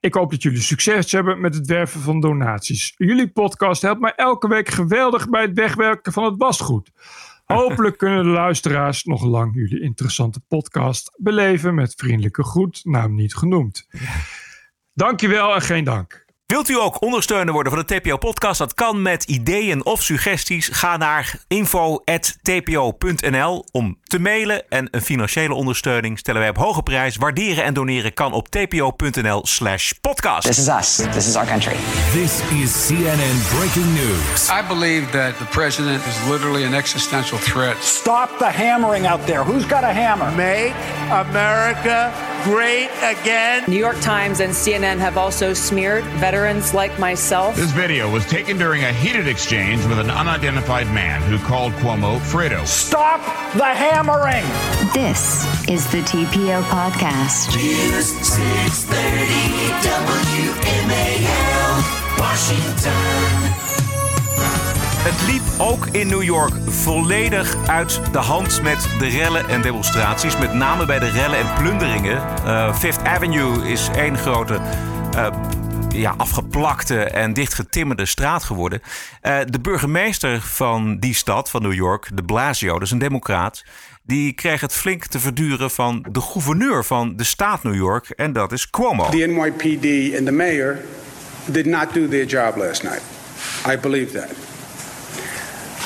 [0.00, 2.94] Ik hoop dat jullie succes hebben met het werven van donaties.
[2.96, 6.90] Jullie podcast helpt mij elke week geweldig bij het wegwerken van het wasgoed.
[7.44, 13.34] Hopelijk kunnen de luisteraars nog lang jullie interessante podcast beleven met vriendelijke groet, naam niet
[13.34, 13.88] genoemd.
[14.92, 16.23] Dankjewel en geen dank.
[16.46, 18.58] Wilt u ook ondersteuner worden van de TPO-podcast?
[18.58, 20.68] Dat kan met ideeën of suggesties.
[20.68, 22.84] Ga naar info.tpo.nl
[23.72, 24.62] om te mailen.
[24.68, 27.16] En een financiële ondersteuning stellen wij op hoge prijs.
[27.16, 30.46] Waarderen en doneren kan op tpo.nl slash podcast.
[30.46, 30.96] This is us.
[30.96, 31.76] This is our country.
[32.12, 34.48] This is CNN Breaking News.
[34.50, 37.76] I believe that the president is literally an existential threat.
[37.82, 39.44] Stop the hammering out there.
[39.44, 40.30] Who's got a hammer?
[40.30, 40.74] Make
[41.10, 42.12] America
[42.44, 43.64] great again.
[43.66, 47.56] New York Times and CNN have also smeared veterans like myself.
[47.56, 52.18] This video was taken during a heated exchange with an unidentified man who called Cuomo
[52.18, 52.66] Fredo.
[52.66, 53.20] Stop
[53.54, 53.64] the
[54.04, 54.44] hammering!
[54.92, 57.56] This is the TPO podcast.
[57.56, 59.64] News 630
[60.44, 61.82] WMAL,
[62.16, 62.92] Washington.
[65.04, 70.38] Het liep ook in New York volledig uit de hand met de rellen en demonstraties.
[70.38, 72.22] Met name bij de rellen en plunderingen.
[72.44, 74.60] Uh, Fifth Avenue is één grote
[75.14, 75.26] uh,
[75.94, 78.80] ja, afgeplakte en dichtgetimmerde straat geworden.
[79.22, 83.64] Uh, de burgemeester van die stad, van New York, de Blasio, dat is een democraat.
[84.06, 88.10] Die kreeg het flink te verduren van de gouverneur van de staat New York.
[88.10, 89.08] En dat is Cuomo.
[89.08, 90.84] The NYPD and the mayor
[91.44, 93.02] did not do their job last night.
[93.66, 94.30] I believe that.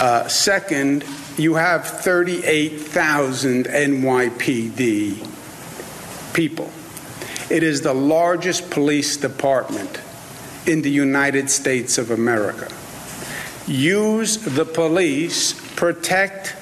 [0.00, 1.04] Uh, second,
[1.36, 5.14] you have 38,000 NYPD
[6.32, 6.70] people.
[7.48, 10.00] It is the largest police department
[10.66, 12.68] in the United States of America.
[13.66, 16.57] Use the police, protect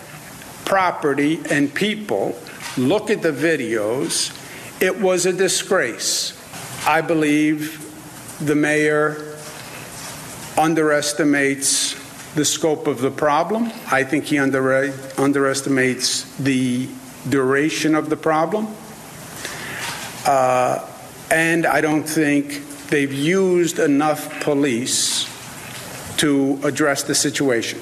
[0.66, 2.38] property and people.
[2.76, 4.36] Look at the videos.
[4.82, 6.34] It was a disgrace.
[6.86, 7.82] I believe
[8.40, 9.36] the mayor
[10.58, 11.94] underestimates
[12.34, 13.72] the scope of the problem.
[13.90, 16.86] I think he under, underestimates the
[17.28, 18.68] duration of the problem.
[20.26, 20.86] Uh,
[21.30, 25.26] and I don't think they've used enough police
[26.18, 27.80] to address the situation.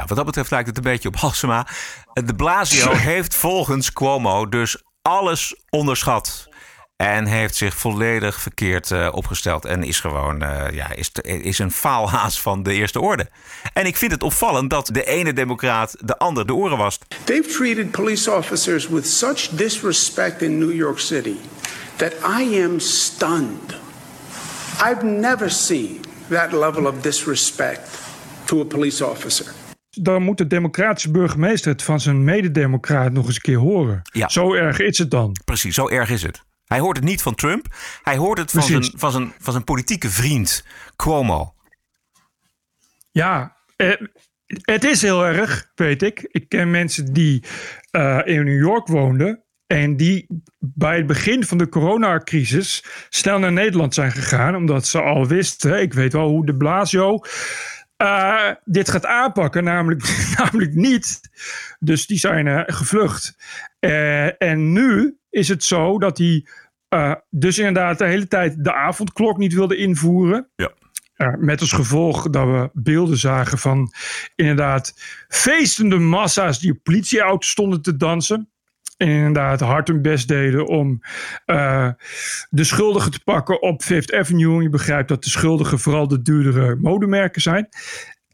[0.00, 1.66] Ja, wat dat betreft lijkt het een beetje op Halsema.
[2.12, 6.48] De Blasio heeft volgens Cuomo dus alles onderschat.
[6.96, 9.64] En heeft zich volledig verkeerd uh, opgesteld.
[9.64, 13.28] En is gewoon uh, ja, is, is een faalhaas van de eerste orde.
[13.72, 16.98] En ik vind het opvallend dat de ene democraat de ander de oren was.
[17.24, 21.36] They've treated police officers with such disrespect in New York City
[21.96, 23.74] that I am stunned.
[24.90, 27.80] I've never seen that level of disrespect
[28.44, 29.59] to a police officer.
[29.90, 34.02] Dan moet de democratische burgemeester het van zijn mededemocraat nog eens een keer horen.
[34.02, 34.28] Ja.
[34.28, 35.36] Zo erg is het dan.
[35.44, 36.42] Precies, zo erg is het.
[36.64, 37.66] Hij hoort het niet van Trump.
[38.02, 40.64] Hij hoort het van, zijn, van, zijn, van zijn politieke vriend
[40.96, 41.54] Cuomo.
[43.10, 43.96] Ja, eh,
[44.46, 46.28] het is heel erg, weet ik.
[46.30, 47.44] Ik ken mensen die
[47.92, 49.44] uh, in New York woonden.
[49.66, 50.26] En die
[50.58, 54.56] bij het begin van de coronacrisis snel naar Nederland zijn gegaan.
[54.56, 57.18] Omdat ze al wisten, ik weet wel hoe de Blasio
[58.00, 59.64] eh, dit gaat aanpakken.
[59.64, 60.02] Namelijk,
[60.38, 61.20] namelijk niet.
[61.78, 63.36] Dus die zijn uh, gevlucht.
[63.80, 66.46] Uh, en nu is het zo dat hij
[67.30, 70.48] dus inderdaad de hele tijd de avondklok niet wilde invoeren.
[70.56, 70.70] Ja.
[71.38, 73.92] met als gevolg dat we beelden zagen van
[74.34, 74.94] inderdaad
[75.28, 78.50] feestende massa's die op politieauto's stonden te dansen
[79.08, 81.00] inderdaad hard hun best deden om
[81.46, 81.90] uh,
[82.48, 84.56] de schuldigen te pakken op Fifth Avenue.
[84.56, 87.68] En je begrijpt dat de schuldigen vooral de duurdere modemerken zijn.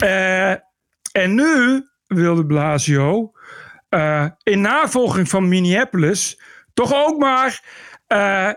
[0.04, 0.50] Uh,
[1.12, 3.32] en nu wilde Blasio
[3.90, 6.40] uh, in navolging van Minneapolis
[6.74, 7.64] toch ook maar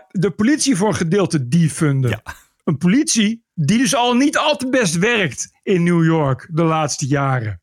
[0.08, 2.10] de politie voor een gedeelte defunden.
[2.10, 2.22] Ja.
[2.64, 7.06] Een politie die dus al niet al te best werkt in New York de laatste
[7.06, 7.60] jaren.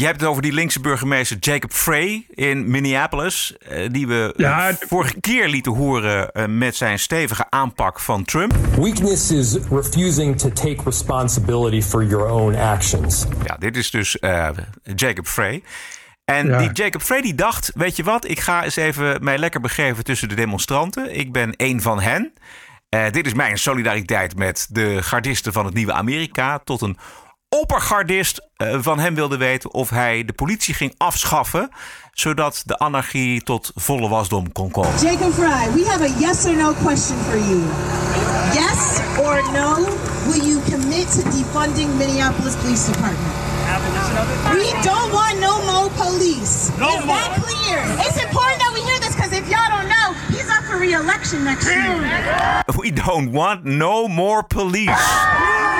[0.00, 3.54] Je hebt het over die linkse burgemeester Jacob Frey in Minneapolis.
[3.72, 8.54] Uh, die we ja, vorige keer lieten horen uh, met zijn stevige aanpak van Trump.
[8.76, 13.26] Weakness is refusing to take responsibility for your own actions.
[13.44, 14.48] Ja, dit is dus uh,
[14.94, 15.62] Jacob Frey.
[16.24, 16.58] En ja.
[16.58, 20.04] die Jacob Frey die dacht, weet je wat, ik ga eens even mij lekker begeven
[20.04, 21.16] tussen de demonstranten.
[21.16, 22.32] Ik ben één van hen.
[23.10, 26.58] dit is mijn solidariteit met de gardisten van het nieuwe Amerika.
[26.58, 26.98] Tot een
[27.58, 31.70] oppergardist uh, van hem wilde weten of hij de politie ging afschaffen,
[32.12, 34.90] zodat de anarchie tot volle wasdom kon komen.
[35.02, 37.60] Jacob Fry, we have a yes or no question for you.
[38.52, 39.74] Yes or no,
[40.26, 43.34] will you commit to defunding Minneapolis Police Department?
[44.52, 46.70] We don't want no more police.
[46.78, 47.16] No Is more.
[47.16, 48.06] that clear?
[48.06, 51.44] It's important that we hear this because if y'all don't know, he's up for re-election
[51.44, 52.64] next year.
[52.78, 55.06] We don't want no more police.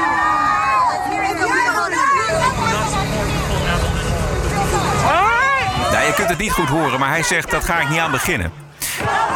[5.93, 8.11] Ja, je kunt het niet goed horen, maar hij zegt dat ga ik niet aan
[8.11, 8.53] beginnen.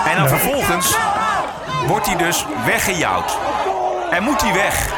[0.06, 0.96] En dan vervolgens
[1.86, 3.38] wordt hij dus weggejouwd.
[4.10, 4.92] En moet hij weg.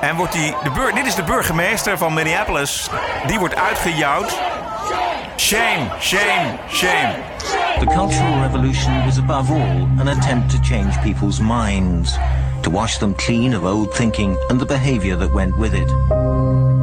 [0.00, 2.90] En wordt hij, de bur dit is de burgemeester van Minneapolis.
[3.26, 4.38] Die wordt uitgejouwd.
[5.36, 7.14] Shame, shame, shame.
[7.78, 12.18] The Cultural Revolution was above all an attempt to change people's minds,
[12.60, 16.77] to wash them clean of old thinking and the behavior that went with it.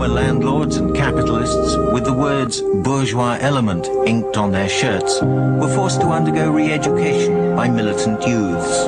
[0.00, 6.00] Former landlords and capitalists, with the words bourgeois element inked on their shirts, were forced
[6.00, 8.86] to undergo re education by militant youths.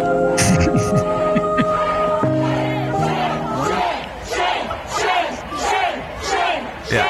[6.91, 7.07] Ja.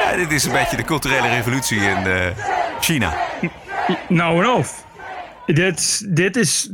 [0.00, 2.26] ja, dit is een beetje de culturele revolutie in uh,
[2.80, 3.14] China.
[4.08, 4.84] Nou en of.
[5.46, 6.70] Dit, dit, is,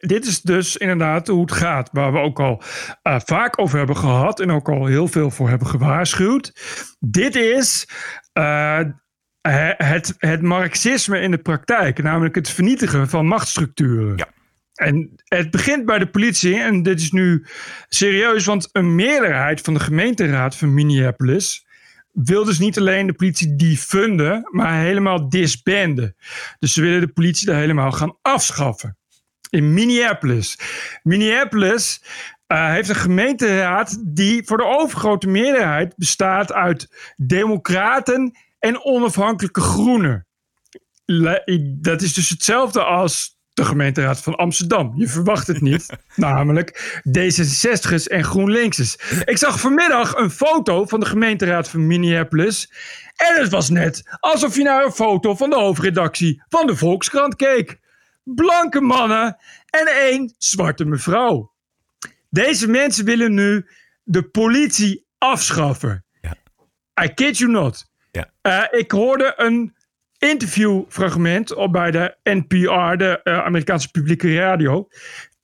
[0.00, 1.88] dit is dus inderdaad hoe het gaat.
[1.92, 2.62] Waar we ook al
[3.02, 4.40] uh, vaak over hebben gehad.
[4.40, 6.52] En ook al heel veel voor hebben gewaarschuwd.
[7.00, 7.88] Dit is
[8.38, 8.80] uh,
[9.76, 12.02] het, het marxisme in de praktijk.
[12.02, 14.16] Namelijk het vernietigen van machtsstructuren.
[14.16, 14.28] Ja.
[14.74, 16.60] En het begint bij de politie.
[16.60, 17.46] En dit is nu
[17.88, 18.44] serieus.
[18.44, 21.65] Want een meerderheid van de gemeenteraad van Minneapolis
[22.24, 26.16] wil dus niet alleen de politie defunden, maar helemaal disbanden.
[26.58, 28.98] Dus ze willen de politie daar helemaal gaan afschaffen.
[29.50, 30.58] In Minneapolis.
[31.02, 32.02] Minneapolis
[32.48, 40.26] uh, heeft een gemeenteraad die voor de overgrote meerderheid bestaat uit democraten en onafhankelijke groenen.
[41.80, 44.92] Dat is dus hetzelfde als de gemeenteraad van Amsterdam.
[44.96, 45.86] Je verwacht het niet.
[46.16, 48.96] namelijk D66'ers en GroenLinks'ers.
[49.24, 52.72] Ik zag vanmiddag een foto van de gemeenteraad van Minneapolis.
[53.16, 57.36] En het was net alsof je naar een foto van de hoofdredactie van de Volkskrant
[57.36, 57.78] keek.
[58.24, 59.36] Blanke mannen
[59.70, 61.52] en één zwarte mevrouw.
[62.30, 63.66] Deze mensen willen nu
[64.02, 66.04] de politie afschaffen.
[66.20, 66.36] Ja.
[67.04, 67.86] I kid you not.
[68.10, 68.30] Ja.
[68.42, 69.76] Uh, ik hoorde een
[70.18, 74.88] interviewfragment op bij de NPR, de uh, Amerikaanse publieke radio.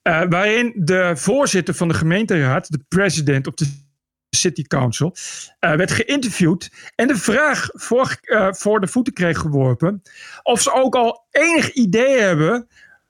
[0.03, 3.81] Uh, waarin de voorzitter van de gemeenteraad, de president op de
[4.29, 5.15] City Council,
[5.59, 6.71] uh, werd geïnterviewd.
[6.95, 8.17] En de vraag voor,
[8.49, 10.01] voor de voeten kreeg geworpen.
[10.43, 12.67] of ze ook al enig idee hebben.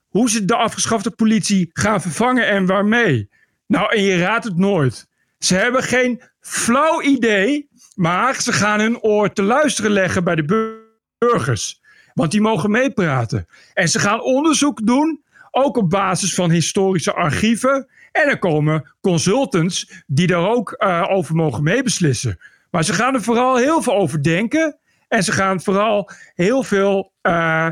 [0.08, 3.28] hoe ze de afgeschafte politie gaan vervangen en waarmee.
[3.66, 5.06] Nou, en je raadt het nooit.
[5.38, 7.68] Ze hebben geen flauw idee.
[7.94, 10.83] maar ze gaan hun oor te luisteren leggen bij de burger
[11.18, 11.82] burgers.
[12.14, 13.46] Want die mogen meepraten.
[13.74, 17.88] En ze gaan onderzoek doen, ook op basis van historische archieven.
[18.12, 22.38] En er komen consultants die daar ook uh, over mogen meebeslissen.
[22.70, 24.78] Maar ze gaan er vooral heel veel over denken.
[25.08, 27.68] En ze gaan vooral heel veel uh,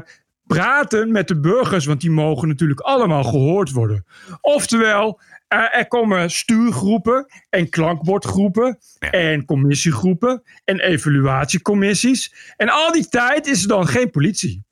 [0.47, 4.07] praten met de burgers, want die mogen natuurlijk allemaal gehoord worden.
[4.40, 5.20] Oftewel,
[5.53, 9.11] er komen stuurgroepen en klankbordgroepen ja.
[9.11, 12.34] en commissiegroepen en evaluatiecommissies.
[12.57, 14.64] En al die tijd is er dan geen politie.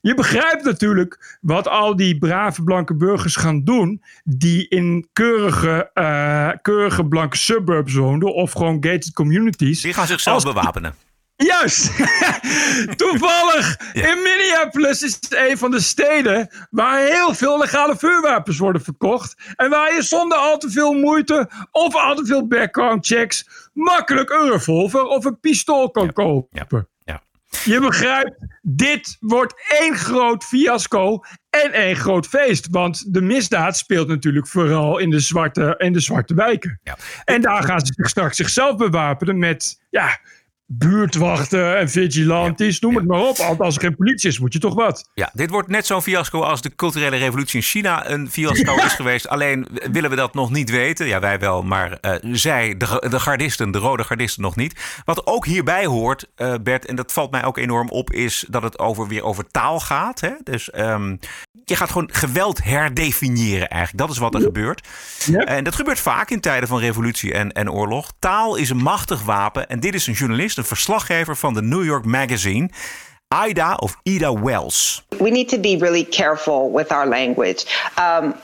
[0.00, 4.02] je begrijpt natuurlijk wat al die brave blanke burgers gaan doen.
[4.24, 8.34] die in keurige, eh, keurige blanke suburbs woonden.
[8.34, 9.80] of gewoon gated communities.
[9.80, 10.94] Die gaan zichzelf Als- bewapenen.
[11.38, 11.90] Juist!
[13.00, 18.82] Toevallig in Minneapolis is het een van de steden waar heel veel legale vuurwapens worden
[18.82, 19.36] verkocht.
[19.56, 24.30] En waar je zonder al te veel moeite of al te veel background checks makkelijk
[24.30, 26.88] een revolver of een pistool kan kopen.
[27.04, 27.22] Ja.
[27.64, 31.20] Je begrijpt, dit wordt één groot fiasco
[31.50, 32.68] en één groot feest.
[32.70, 36.80] Want de misdaad speelt natuurlijk vooral in de zwarte, in de zwarte wijken.
[37.24, 40.18] En daar gaan ze zich straks zichzelf bewapenen met ja,
[40.70, 43.38] buurtwachten en vigilantes, noem het maar op.
[43.58, 45.10] Als er geen politie is, moet je toch wat.
[45.14, 48.92] Ja, dit wordt net zo'n fiasco als de culturele revolutie in China een fiasco is
[48.92, 49.28] geweest.
[49.28, 51.06] Alleen willen we dat nog niet weten.
[51.06, 55.00] Ja, wij wel, maar eh, zij, de, de gardisten, de rode gardisten nog niet.
[55.04, 58.62] Wat ook hierbij hoort, eh, Bert, en dat valt mij ook enorm op, is dat
[58.62, 60.20] het over, weer over taal gaat.
[60.20, 60.32] Hè?
[60.42, 61.16] Dus ehm,
[61.64, 64.06] je gaat gewoon geweld herdefiniëren eigenlijk.
[64.06, 64.86] Dat is wat er gebeurt.
[65.44, 68.12] En dat gebeurt vaak in tijden van revolutie en, en oorlog.
[68.18, 69.68] Taal is een machtig wapen.
[69.68, 72.70] En dit is een journalist, een verslaggever van de New York Magazine.
[73.48, 75.04] Ida of Ida Wells.
[75.18, 77.66] we need to be really careful with our language.
[77.98, 78.34] Um,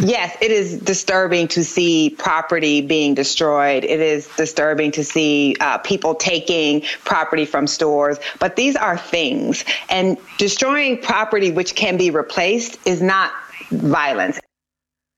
[0.00, 3.84] yes, it is disturbing to see property being destroyed.
[3.84, 8.18] It is disturbing to see uh, people taking property from stores.
[8.38, 9.64] But these are things.
[9.88, 13.30] And destroying property which can be replaced is not
[13.70, 14.40] violence.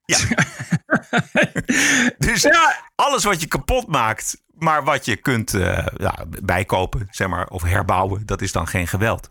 [2.19, 2.47] Dus
[2.95, 7.63] alles wat je kapot maakt, maar wat je kunt eh, ja, bijkopen, zeg maar, of
[7.63, 9.31] herbouwen, dat is dan geen geweld.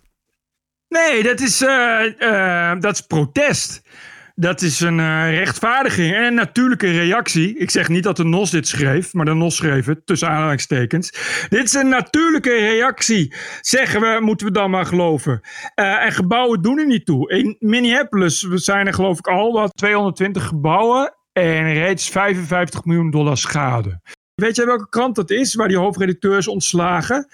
[0.88, 2.22] Nee, dat is, eh,
[2.72, 3.82] eh, dat is protest.
[4.38, 7.58] Dat is een rechtvaardiging en een natuurlijke reactie.
[7.58, 11.10] Ik zeg niet dat de NOS dit schreef, maar de NOS schreef het, tussen aanhalingstekens.
[11.50, 15.42] Dit is een natuurlijke reactie, zeggen we, moeten we dan maar geloven.
[15.76, 17.30] En gebouwen doen er niet toe.
[17.30, 23.38] In Minneapolis zijn er geloof ik al wat 220 gebouwen en reeds 55 miljoen dollar
[23.38, 24.02] schade.
[24.36, 27.28] Weet jij welke krant dat is, waar die hoofdredacteur is ontslagen?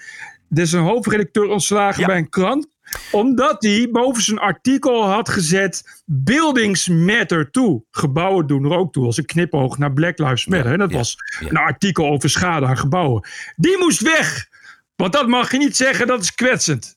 [0.50, 2.70] Er is een hoofdredacteur ontslagen bij een krant
[3.10, 7.84] omdat hij boven zijn artikel had gezet Buildings matter too.
[7.90, 9.06] Gebouwen doen er ook toe.
[9.06, 10.72] Als een knipoog naar Black Lives Matter.
[10.72, 13.28] En dat was een artikel over schade aan gebouwen.
[13.56, 14.48] Die moest weg.
[14.96, 16.96] Want dat mag je niet zeggen, dat is kwetsend.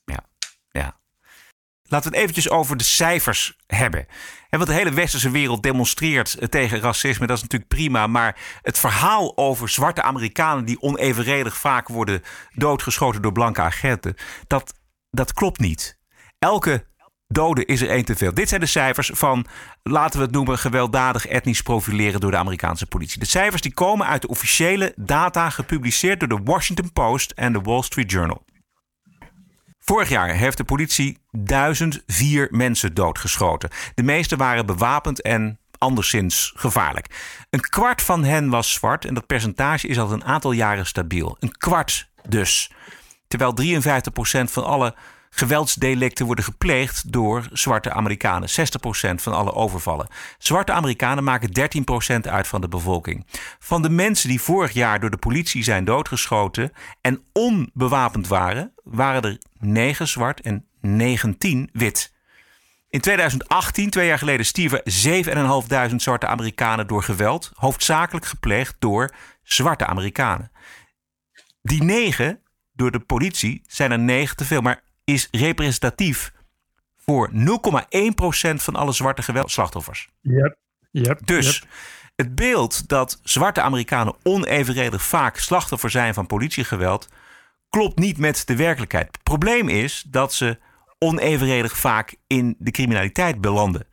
[1.88, 4.06] Laten we het eventjes over de cijfers hebben.
[4.50, 8.06] En wat de hele westerse wereld demonstreert eh, tegen racisme, dat is natuurlijk prima.
[8.06, 12.22] Maar het verhaal over zwarte Amerikanen die onevenredig vaak worden
[12.54, 14.14] doodgeschoten door blanke agenten,
[14.46, 14.74] dat,
[15.10, 15.98] dat klopt niet.
[16.38, 16.86] Elke
[17.28, 18.34] dode is er één te veel.
[18.34, 19.46] Dit zijn de cijfers van,
[19.82, 23.18] laten we het noemen, gewelddadig etnisch profileren door de Amerikaanse politie.
[23.18, 27.60] De cijfers die komen uit de officiële data gepubliceerd door de Washington Post en de
[27.60, 28.44] Wall Street Journal.
[29.88, 33.70] Vorig jaar heeft de politie 1004 mensen doodgeschoten.
[33.94, 37.06] De meeste waren bewapend en anderszins gevaarlijk.
[37.50, 41.36] Een kwart van hen was zwart en dat percentage is al een aantal jaren stabiel.
[41.40, 42.70] Een kwart dus.
[43.28, 44.94] Terwijl 53% van alle
[45.38, 48.48] geweldsdelicten worden gepleegd door zwarte Amerikanen.
[48.48, 48.52] 60%
[49.14, 50.08] van alle overvallen.
[50.38, 51.50] Zwarte Amerikanen maken
[52.20, 53.26] 13% uit van de bevolking.
[53.58, 59.22] Van de mensen die vorig jaar door de politie zijn doodgeschoten en onbewapend waren, waren
[59.22, 62.14] er 9 zwart en 19 wit.
[62.88, 64.82] In 2018, twee jaar geleden, stierven
[65.90, 70.50] 7.500 zwarte Amerikanen door geweld, hoofdzakelijk gepleegd door zwarte Amerikanen.
[71.62, 72.40] Die negen
[72.72, 76.32] door de politie zijn er negen te veel, maar is representatief
[76.96, 77.36] voor 0,1%
[78.54, 80.08] van alle zwarte geweldslachtoffers.
[80.20, 80.56] Yep.
[80.90, 81.26] Yep.
[81.26, 81.64] Dus
[82.16, 87.08] het beeld dat zwarte Amerikanen onevenredig vaak slachtoffer zijn van politiegeweld,
[87.68, 89.06] klopt niet met de werkelijkheid.
[89.06, 90.58] Het probleem is dat ze
[90.98, 93.86] onevenredig vaak in de criminaliteit belanden.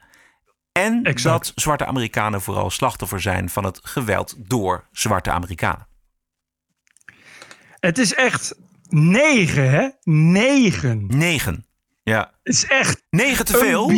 [0.71, 5.87] En dat zwarte Amerikanen vooral slachtoffer zijn van het geweld door zwarte Amerikanen.
[7.79, 8.55] Het is echt
[8.93, 9.89] negen, hè?
[10.03, 11.05] Negen.
[11.07, 11.65] Negen.
[12.03, 12.31] Ja.
[12.43, 13.03] Het is echt.
[13.09, 13.91] Negen te veel.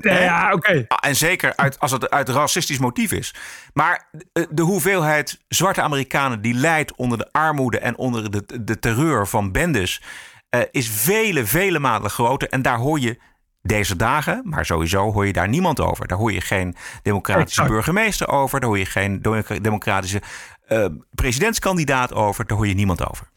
[0.00, 0.86] Ja, oké.
[1.00, 3.34] En zeker uit, als het uit racistisch motief is.
[3.72, 4.08] Maar
[4.50, 9.52] de, hoeveelheid zwarte Amerikanen die lijdt onder de armoede en onder de, de terreur van
[9.52, 10.02] bendes
[10.48, 12.48] eh, is vele, vele malen groter.
[12.48, 13.18] En daar hoor je
[13.62, 16.06] deze dagen, maar sowieso hoor je daar niemand over.
[16.08, 17.68] Daar hoor je geen democratische Exact.
[17.68, 18.60] burgemeester over.
[18.60, 20.22] Daar hoor je geen democ- democratische
[20.66, 22.46] eh, presidentskandidaat over.
[22.46, 23.30] Daar hoor je niemand over.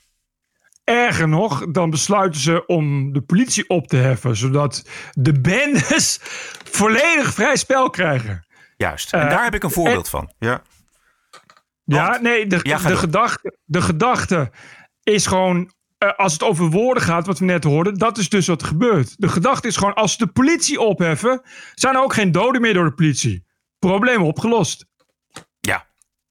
[0.86, 6.20] Erger nog, dan besluiten ze om de politie op te heffen, zodat de bendes
[6.80, 8.46] volledig vrij spel krijgen.
[8.78, 9.14] Juist.
[9.14, 10.32] En Eh, daar heb ik een voorbeeld en- van.
[10.40, 10.62] Ja.
[11.84, 14.52] Ja, nee, de, Ja, de, gedachte, de gedachte
[15.04, 18.48] is gewoon eh, als het over woorden gaat, wat we net hoorden, dat is dus
[18.48, 19.14] wat er gebeurt.
[19.18, 21.42] De gedachte is gewoon, als ze de politie opheffen,
[21.74, 23.46] zijn er ook geen doden meer door de politie.
[23.80, 24.86] Probleem opgelost.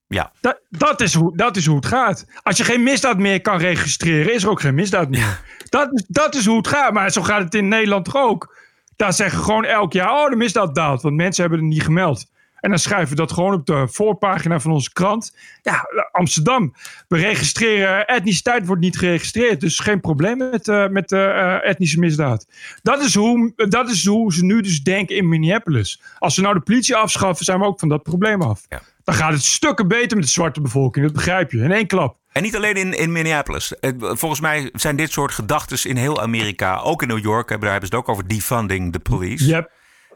[0.06, 0.22] Ja.
[0.22, 0.32] Ja.
[0.40, 2.26] Dat, dat, is hoe, dat is hoe het gaat.
[2.42, 5.40] Als je geen misdaad meer kan registreren, is er ook geen misdaad meer.
[5.68, 6.92] Dat, is- dat is hoe het gaat.
[6.92, 8.56] Maar zo gaat het in Nederland toch ook.
[8.96, 11.02] Daar zeggen gewoon elk jaar, oh, de misdaad daalt.
[11.02, 12.32] Want mensen hebben het niet gemeld.
[12.60, 15.36] En dan schrijven we dat gewoon op de voorpagina van onze krant.
[15.62, 16.74] Ja, Amsterdam.
[17.08, 19.60] We registreren, etniciteit wordt niet geregistreerd.
[19.60, 22.46] Dus geen probleem met, eh, met eh, etnische misdaad.
[22.82, 26.02] Dat is, hoe, dat is hoe ze nu dus denken in Minneapolis.
[26.18, 28.62] Als ze nou de politie afschaffen, zijn we ook van dat probleem af.
[29.04, 31.04] Dan gaat het stukken beter met de zwarte bevolking.
[31.04, 31.58] Dat begrijp je.
[31.58, 32.16] In één klap.
[32.32, 33.78] En niet alleen in, in Minneapolis.
[33.78, 37.58] Eh, Volgens mij zijn dit soort gedachten in heel Amerika, ook in New York, daar
[37.60, 39.46] hebben ze het ook over defunding the police.
[39.46, 39.70] Yep.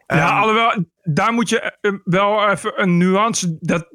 [0.06, 3.56] Ja, Ehm, alhoewel, daar moet je eh, wel even een nuance.
[3.60, 3.88] Dat,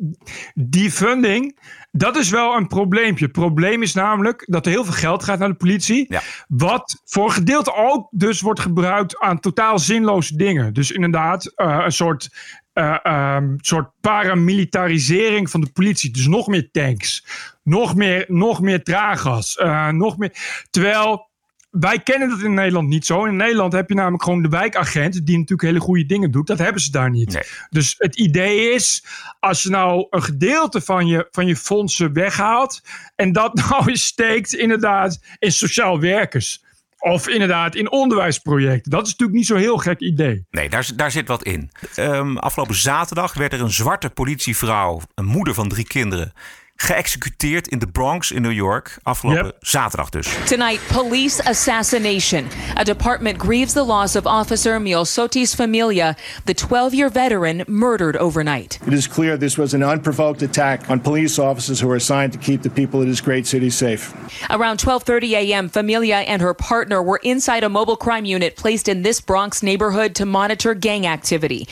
[0.53, 1.59] defunding,
[1.91, 3.23] dat is wel een probleempje.
[3.23, 6.15] Het probleem is namelijk dat er heel veel geld gaat naar de politie.
[6.47, 10.73] Wat voor een gedeelte ook dus wordt gebruikt aan totaal zinloze dingen.
[10.73, 12.29] Dus inderdaad, eh, een soort,
[12.73, 16.11] ehm, soort paramilitarisering van de politie.
[16.11, 17.25] Dus nog meer tanks,
[17.63, 20.31] nog meer, nog meer traaggas, eh, nog meer.
[20.69, 21.31] Terwijl
[21.79, 23.25] wij kennen dat in Nederland niet zo.
[23.25, 26.47] In Nederland heb je namelijk gewoon de wijkagent, die natuurlijk hele goede dingen doet.
[26.47, 27.67] Dat hebben ze daar niet.
[27.69, 29.05] Dus het idee is,
[29.39, 32.81] als je nou een gedeelte van je, van je fondsen weghaalt.
[33.15, 36.62] en dat nou eens steekt, inderdaad, in sociaal werkers.
[37.03, 38.91] Of inderdaad in onderwijsprojecten.
[38.91, 40.45] Dat is natuurlijk niet zo'n heel gek idee.
[40.51, 41.71] Nee, daar, daar zit wat in.
[41.95, 46.33] Ehm, afgelopen zaterdag werd er een zwarte politievrouw, een moeder van drie kinderen,
[46.75, 48.97] geëxecuteerd in de Bronx in New York.
[49.03, 50.27] Afgelopen zaterdag dus.
[50.45, 52.47] Tonight, police assassination.
[52.75, 56.15] A department grieves the loss of Officer Miosotis Familia,
[56.45, 58.79] the 12 year veteran murdered overnight.
[58.85, 62.39] It is clear this was an unprovoked attack on police officers who are assigned to
[62.39, 64.13] keep the people of this great city safe.
[64.49, 69.03] Around 12:30 a.m., Familia and her partner were inside a mobile crime unit placed in
[69.03, 71.67] this Bronx neighborhood to monitor gang activity.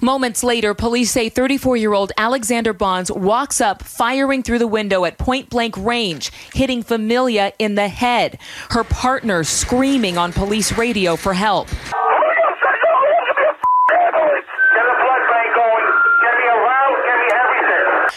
[0.00, 5.76] Moments later, police say 34-year-old Alexander Bonds walks up, firing through the window at point-blank
[5.76, 8.38] range, hitting Familia in the head.
[8.70, 11.68] Her partner screaming on police radio for help.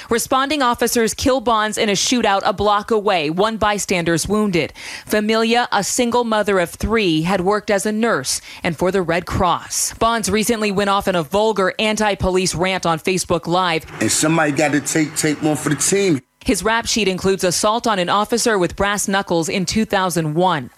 [0.10, 3.30] Responding officers kill Bonds in a shootout a block away.
[3.30, 4.74] One bystander's wounded.
[5.06, 9.26] Familia, a single mother of three, had worked as a nurse and for the Red
[9.26, 9.94] Cross.
[9.96, 13.86] Bonds recently went off in a vulgar anti police rant on Facebook Live.
[14.02, 16.22] And somebody got to take take one for the team.
[16.46, 20.70] His rap sheet includes assault on an officer with brass knuckles in 2001.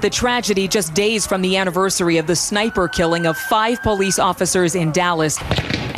[0.00, 4.74] The tragedy just days from the anniversary of the sniper killing of five police officers
[4.74, 5.38] in Dallas.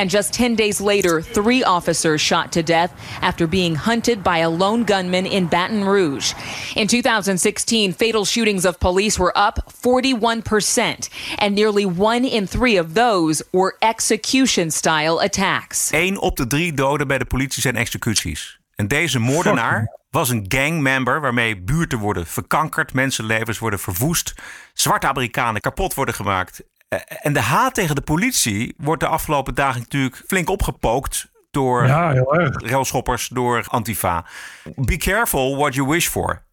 [0.01, 2.91] And just 10 days later, three officers shot to death
[3.21, 6.33] after being hunted by a lone gunman in Baton Rouge.
[6.75, 12.95] In 2016, fatal shootings of police were up 41%, and nearly one in three of
[12.95, 15.91] those were execution style attacks.
[15.93, 18.61] Eén op de drie doden bij de politie zijn executies.
[18.75, 24.35] En deze moordenaar was een gangmember waarmee buurten worden verkankerd, mensenlevens worden verwoest,
[24.73, 26.63] zwarte Amerikanen kapot worden gemaakt.
[26.91, 31.87] Eh, En de haat tegen de politie wordt de afgelopen dagen natuurlijk flink opgepookt door
[31.87, 32.13] Ja,
[32.53, 34.27] railschoppers, door Antifa.
[34.75, 36.47] Be careful what you wish for.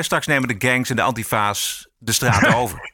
[0.00, 2.92] Straks nemen de gangs en de Antifa's de straat over.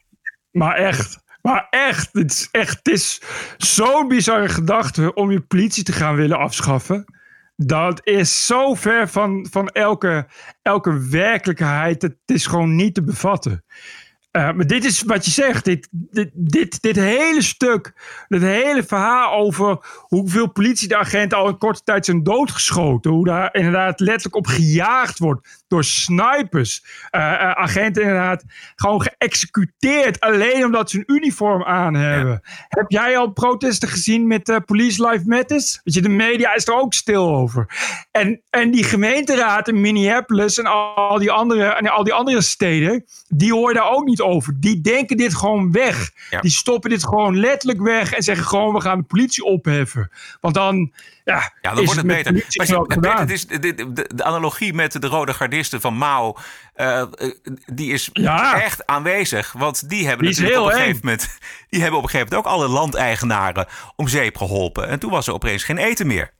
[0.51, 1.23] Maar echt.
[1.41, 2.09] Maar echt.
[2.11, 2.77] Het is echt.
[2.83, 3.21] Het is
[3.57, 7.05] zo'n bizarre gedachte om je politie te gaan willen afschaffen.
[7.55, 10.27] Dat is zo ver van, van elke,
[10.61, 12.01] elke werkelijkheid.
[12.01, 13.63] Het is gewoon niet te bevatten.
[14.35, 15.65] Eh, maar dit is wat je zegt.
[15.65, 15.87] Dit,
[16.33, 17.93] dit, dit, hele stuk.
[18.27, 23.11] Dit hele verhaal over hoeveel politieagenten al in korte tijd zijn doodgeschoten.
[23.11, 26.83] Hoe daar inderdaad letterlijk op gejaagd wordt door snipers.
[27.09, 28.43] Eh, eh, agenten inderdaad
[28.75, 30.19] gewoon geëxecuteerd.
[30.19, 32.41] Alleen omdat ze een uniform aan hebben.
[32.69, 35.81] Heb jij al protesten gezien met eh, Police Life Matters?
[35.83, 37.65] Weet je, de media is er ook stil over.
[38.11, 43.05] En, en die gemeenteraad in Minneapolis en al die andere, en al die andere steden,
[43.27, 44.59] die hoor je daar ook niet over.
[44.59, 46.11] Die denken dit gewoon weg.
[46.41, 50.11] Die stoppen dit gewoon letterlijk weg en zeggen gewoon we gaan de politie opheffen.
[50.41, 50.91] Want dan,
[51.25, 52.33] ja, Ja, dan wordt het beter.
[52.33, 56.35] Maar je- het is, de, de, analogie met de rode gardisten van Mao,
[56.73, 57.07] eh, eh,
[57.65, 58.61] die is Ja.
[58.61, 59.51] echt aanwezig.
[59.51, 61.37] Want die hebben Die natuurlijk op een gegeven moment,
[61.69, 63.65] die hebben op een gegeven moment ook alle landeigenaren
[63.95, 64.87] om zeep geholpen.
[64.87, 66.33] En toen was er opeens geen eten meer.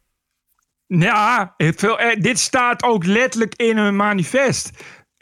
[0.88, 4.70] Ja, veel, eh, dit staat ook letterlijk in hun manifest.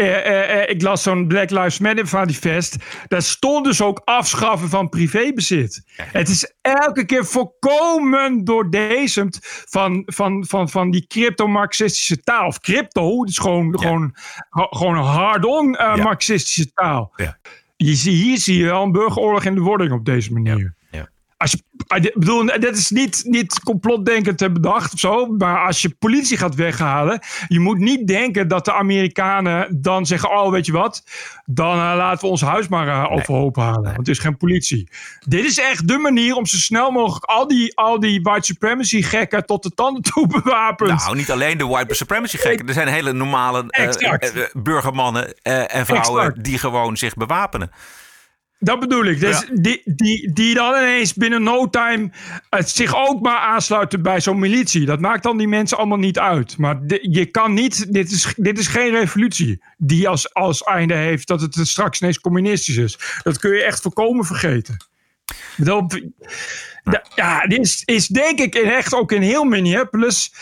[0.04, 2.76] Eh, eh, eh, ik las zo'n Black Lives Matter manifest.
[3.08, 5.84] Daar stond dus ook afschaffen van privébezit.
[5.96, 9.40] Het is elke keer volkomen doordezemd
[9.70, 12.48] van, van, van, van die crypto-marxistische taal.
[12.48, 14.12] Of crypto, het is gewoon, gewoon,
[14.50, 17.14] gewoon een hard-on eh, marxistische taal.
[17.76, 20.76] Je, zie- hier zie je wel een burgeroorlog in de wording op deze manier.
[21.44, 21.58] Als je,
[21.96, 25.26] ik bedoel, dat is niet, niet complotdenkend te bedacht of zo.
[25.26, 27.20] Maar als je politie gaat weghalen.
[27.48, 31.04] Je moet niet denken dat de Amerikanen dan zeggen: Oh, weet je wat?
[31.46, 33.84] Dan eh, laten we ons huis maar eh, overhoop halen.
[33.84, 34.90] Want het is geen politie.
[35.28, 39.02] Dit is echt de manier om zo snel mogelijk al die, al die white supremacy
[39.02, 41.00] gekken tot de tanden toe bewapend.
[41.04, 42.68] Nou, niet alleen de white supremacy gekken.
[42.68, 46.44] Er zijn hele normale eh, burgermannen en vrouwen Exact.
[46.44, 47.72] die gewoon zich bewapenen.
[48.64, 49.20] Dat bedoel ik.
[49.20, 52.12] Dus die, die, die dan ineens binnen no time
[52.50, 54.86] het zich ook maar aansluiten bij zo'n militie.
[54.86, 56.58] Dat maakt dan die mensen allemaal niet uit.
[56.58, 61.28] Maar je kan niet, dit is, dit is geen revolutie die als, als einde heeft
[61.28, 62.98] dat het straks ineens communistisch is.
[63.24, 64.78] Dat kun je echt voorkomen vergeten.
[65.58, 66.02] Dat,
[66.84, 70.34] da- ja, dit is, is denk ik in echt ook in heel Minneapolis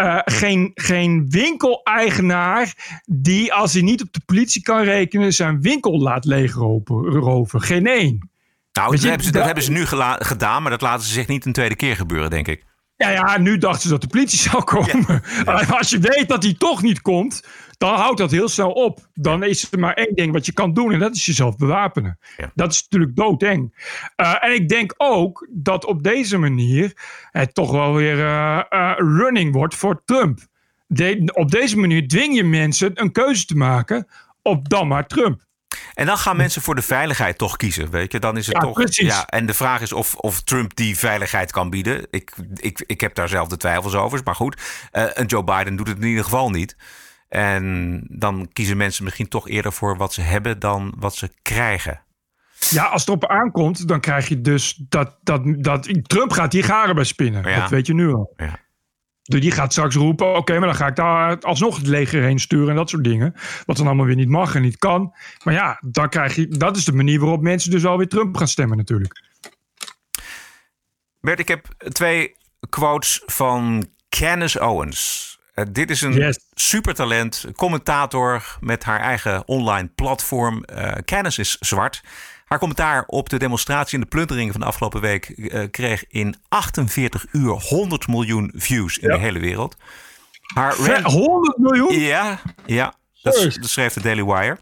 [0.00, 2.74] eh, geen, geen winkeleigenaar
[3.06, 6.96] die als hij niet op de politie kan rekenen zijn winkel laat leegroven.
[7.04, 7.60] roven.
[7.60, 8.30] Geen één.
[8.72, 9.86] Nou, dat, je, hebben ze, dat da- hebben ze nu
[10.18, 12.64] gedaan, maar dat laten ze zich niet een tweede keer gebeuren, denk ik.
[12.96, 15.22] Ja, ja, nu dachten ze dat de politie zou komen.
[15.44, 17.44] Maar Als je weet dat die toch niet komt,
[17.80, 19.08] dan houdt dat heel snel op.
[19.14, 22.18] Dan is er maar één ding wat je kan doen en dat is jezelf bewapenen.
[22.54, 23.74] Dat is natuurlijk doodeng.
[24.16, 26.92] Eh, en ik denk ook dat op deze manier
[27.30, 30.38] het toch wel weer eh, eh, running wordt voor Trump.
[30.86, 34.06] De- op deze manier dwing je mensen een keuze te maken
[34.42, 35.40] op dan maar Trump.
[35.94, 38.18] En dan gaan mensen voor de veiligheid toch kiezen, weet je?
[38.18, 38.72] Dan is het Ja, toch.
[38.72, 39.06] precies.
[39.06, 42.06] Ja, en de vraag is of, of Trump die veiligheid kan bieden.
[42.10, 44.60] Ik, ik, ik heb daar zelf de twijfels over, maar goed.
[44.90, 46.76] En Joe Biden doet het in ieder geval niet.
[47.30, 52.02] En dan kiezen mensen misschien toch eerder voor wat ze hebben dan wat ze krijgen.
[52.68, 56.64] Ja, als het erop aankomt, dan krijg je dus dat, dat, dat Trump gaat hier
[56.64, 57.48] garen bij spinnen.
[57.48, 57.60] Ja.
[57.60, 58.32] Dat weet je nu al.
[58.36, 58.58] Ja.
[59.22, 62.38] Dus die gaat straks roepen, oké, maar dan ga ik daar alsnog het leger heen
[62.38, 63.34] sturen en dat soort dingen.
[63.66, 65.14] Wat dan allemaal weer niet mag en niet kan.
[65.44, 68.48] Maar ja, dan krijg je, dat is de manier waarop mensen dus alweer Trump gaan
[68.48, 69.22] stemmen natuurlijk.
[71.20, 72.36] Bert, ik heb twee
[72.68, 75.39] quotes van Candace Owens.
[75.54, 76.38] Eh, dit is een Yes.
[76.54, 80.64] supertalent, commentator met haar eigen online platform.
[80.64, 82.00] Eh Candace is zwart.
[82.44, 86.34] Haar commentaar op de demonstratie en de plunderingen van de afgelopen week eh, kreeg in
[86.48, 89.76] 48 uur 100 miljoen views in de hele wereld.
[90.54, 91.98] Haar Ver- 100 miljoen?
[92.00, 92.94] Ja, ja.
[93.22, 94.58] Dat, dat schreef de Daily Wire.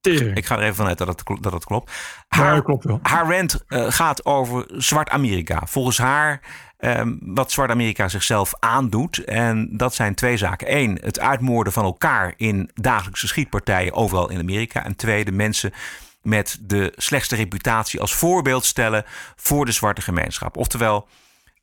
[0.00, 0.36] Tering.
[0.36, 1.92] Ik ga er even vanuit dat het, dat het klopt.
[2.28, 2.98] Ja, Haar, dat klopt wel.
[3.02, 5.62] haar rant gaat over Zwart Amerika.
[5.66, 6.40] Volgens haar
[6.78, 9.24] ehm, wat Zwart Amerika zichzelf aandoet.
[9.24, 10.76] En dat zijn twee zaken.
[10.76, 14.84] Eén, het uitmoorden van elkaar in dagelijkse schietpartijen overal in Amerika.
[14.84, 15.72] En twee, de mensen
[16.22, 19.04] met de slechtste reputatie als voorbeeld stellen
[19.36, 20.56] voor de zwarte gemeenschap.
[20.56, 21.08] Oftewel,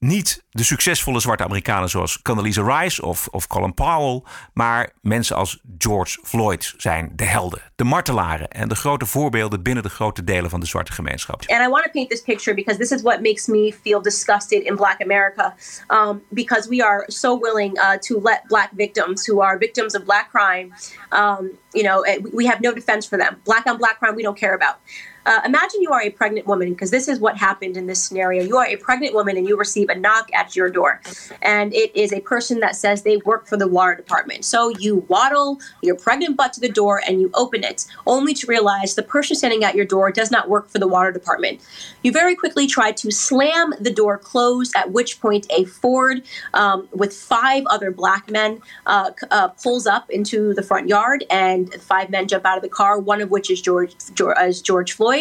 [0.07, 4.21] niet de succesvolle zwarte Amerikanen zoals Condoleezza Rice of, of Colin Powell,
[4.53, 9.83] maar mensen als George Floyd zijn de helden, de martelaren en de grote voorbeelden binnen
[9.83, 11.39] de grote delen van de zwarte gemeenschap.
[11.47, 14.63] And I want to paint this picture because this is what makes me feel disgusted
[14.63, 15.53] in Black America.
[15.87, 20.03] Um, because we are so willing uh, to let Black victims who are victims of
[20.03, 20.73] Black crime,
[21.11, 23.37] um, you know, eh, we- we have no defense for them.
[23.43, 24.75] Black on Black crime, we don't care about.
[25.25, 28.43] Uh, imagine you are a pregnant woman, because this is what happened in this scenario.
[28.43, 31.01] You are a pregnant woman and you receive a knock at your door.
[31.41, 34.45] And it is a person that says they work for the water department.
[34.45, 38.47] So you waddle your pregnant butt to the door and you open it, only to
[38.47, 41.61] realize the person standing at your door does not work for the water department.
[42.03, 46.21] You very quickly try to slam the door closed, at which point a Ford
[46.53, 51.73] um, with five other black men uh, uh, pulls up into the front yard, and
[51.75, 54.91] five men jump out of the car, one of which is George, George, is George
[54.93, 55.14] Floyd,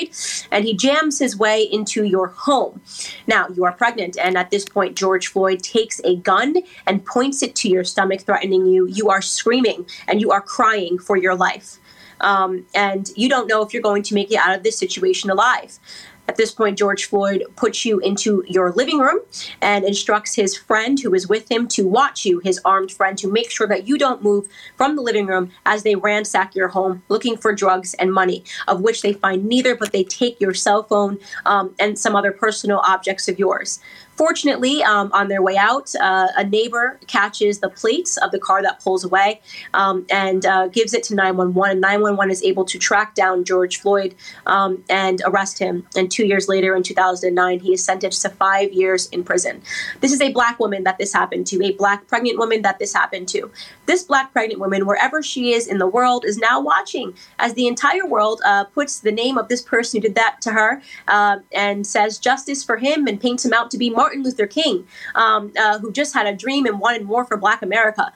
[0.50, 2.80] and he jams his way into your home.
[3.26, 7.42] Now, you are pregnant, and at this point, George Floyd takes a gun and points
[7.42, 8.86] it to your stomach, threatening you.
[8.86, 11.78] You are screaming and you are crying for your life.
[12.20, 15.30] Um, and you don't know if you're going to make it out of this situation
[15.30, 15.78] alive.
[16.26, 19.20] At this point, George Floyd puts you into your living room
[19.60, 23.30] and instructs his friend who is with him to watch you, his armed friend, to
[23.30, 27.02] make sure that you don't move from the living room as they ransack your home
[27.08, 30.82] looking for drugs and money, of which they find neither, but they take your cell
[30.82, 33.80] phone um, and some other personal objects of yours.
[34.16, 38.62] Fortunately, um, on their way out, uh, a neighbor catches the plates of the car
[38.62, 39.40] that pulls away
[39.72, 41.72] um, and uh, gives it to 911.
[41.72, 44.14] And 911 is able to track down George Floyd
[44.46, 45.86] um, and arrest him.
[45.96, 49.62] And two years later, in 2009, he is sentenced to five years in prison.
[50.00, 52.92] This is a black woman that this happened to, a black pregnant woman that this
[52.92, 53.50] happened to.
[53.86, 57.66] This black pregnant woman, wherever she is in the world, is now watching as the
[57.66, 61.38] entire world uh, puts the name of this person who did that to her uh,
[61.52, 65.50] and says justice for him and paints him out to be Martin Luther King, um,
[65.54, 68.12] uh, who just had a dream and wanted more for black America.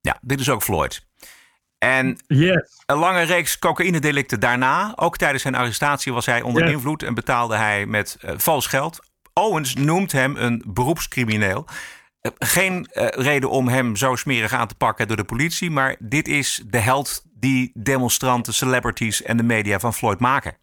[0.00, 1.06] Ja, dit is ook Floyd.
[1.78, 2.82] En yes.
[2.86, 4.92] een lange reeks cocaïnedelicten daarna.
[4.96, 6.72] Ook tijdens zijn arrestatie was hij onder Yes.
[6.72, 8.98] invloed en betaalde hij met eh, vals geld.
[9.32, 11.64] Owens noemt hem een beroepscrimineel.
[12.20, 15.70] Eh, geen eh, reden om hem zo smerig aan te pakken door de politie.
[15.70, 20.56] Maar dit is de held die demonstranten, celebrities en de media van Floyd maken.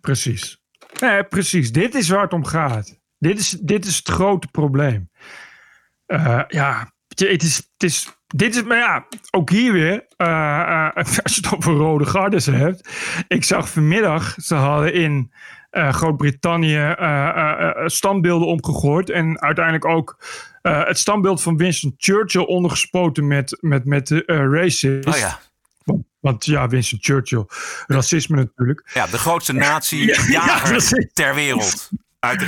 [0.00, 0.58] Precies.
[1.28, 1.72] Precies.
[1.72, 2.99] Dit is waar het om gaat.
[3.20, 5.10] Dit is, dit is het grote probleem.
[6.06, 10.90] Eh, ja, het is, het is, dit is, maar ja, ook hier weer, eh,
[11.22, 12.88] als je het over rode gardes hebt.
[13.28, 15.32] Ik zag vanmiddag, ze hadden in
[15.70, 16.94] Groot-Brittannië
[17.86, 19.10] standbeelden omgegooid.
[19.10, 20.24] En uiteindelijk ook
[20.62, 25.06] het standbeeld van Winston Churchill ondergespoten met, met, met de racist.
[25.06, 25.40] Oh ja.
[25.84, 27.44] Want, want ja, Winston Churchill,
[27.86, 28.90] racisme natuurlijk.
[28.94, 29.52] Ja, de grootste
[30.28, 31.10] Ja, precies.
[31.12, 31.90] ter wereld.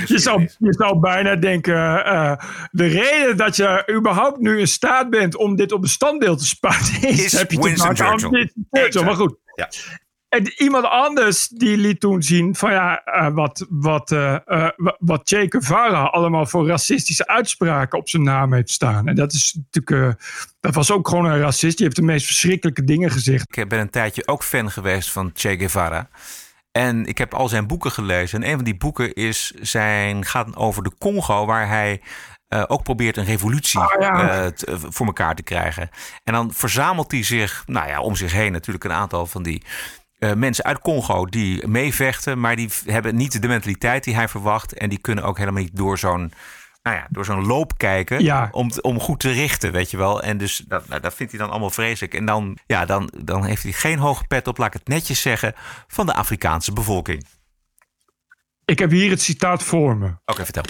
[0.05, 2.33] Je zou, je zou bijna denken, eh,
[2.71, 6.45] de reden dat je überhaupt nu in staat bent om dit op een standbeeld te
[6.45, 8.29] spuiten, is, Is heb je te Winston maken aan Churchill.
[8.39, 9.03] Winston Churchill.
[9.03, 9.35] Maar goed.
[9.55, 9.69] Ja.
[10.29, 14.37] En iemand anders die liet toen zien van ja, eh, wat, wat, eh,
[14.75, 19.07] wa- wat Che Guevara allemaal voor racistische uitspraken op zijn naam heeft staan.
[19.07, 20.19] En dat is natuurlijk,
[20.59, 21.75] dat was ook gewoon een racist.
[21.77, 23.57] Die heeft de meest verschrikkelijke dingen gezegd.
[23.57, 26.09] Ik ben een tijdje ook fan geweest van Che Guevara.
[26.73, 28.43] En ik heb al zijn boeken gelezen.
[28.43, 32.01] En een van die boeken is zijn, gaat over de Congo, waar hij
[32.47, 34.41] eh, ook probeert een revolutie Ah, ja.
[34.43, 35.89] eh, te- voor elkaar te krijgen.
[36.23, 39.63] En dan verzamelt hij zich, nou ja, om zich heen natuurlijk een aantal van die
[40.19, 44.73] eh, mensen uit Congo die meevechten, maar die hebben niet de mentaliteit die hij verwacht.
[44.73, 46.33] En die kunnen ook helemaal niet door zo'n.
[46.83, 48.47] Nou ja, door zo'n loop kijken Ja.
[48.51, 50.21] om, om goed te richten, weet je wel.
[50.23, 52.13] En dus dat, nou, dat vindt hij dan allemaal vreselijk.
[52.13, 55.21] En dan, ja, dan, dan heeft hij geen hoge pet op, laat ik het netjes
[55.21, 55.53] zeggen,
[55.87, 57.25] van de Afrikaanse bevolking.
[58.65, 60.15] Ik heb hier het citaat voor me.
[60.25, 60.63] Oké, vertel.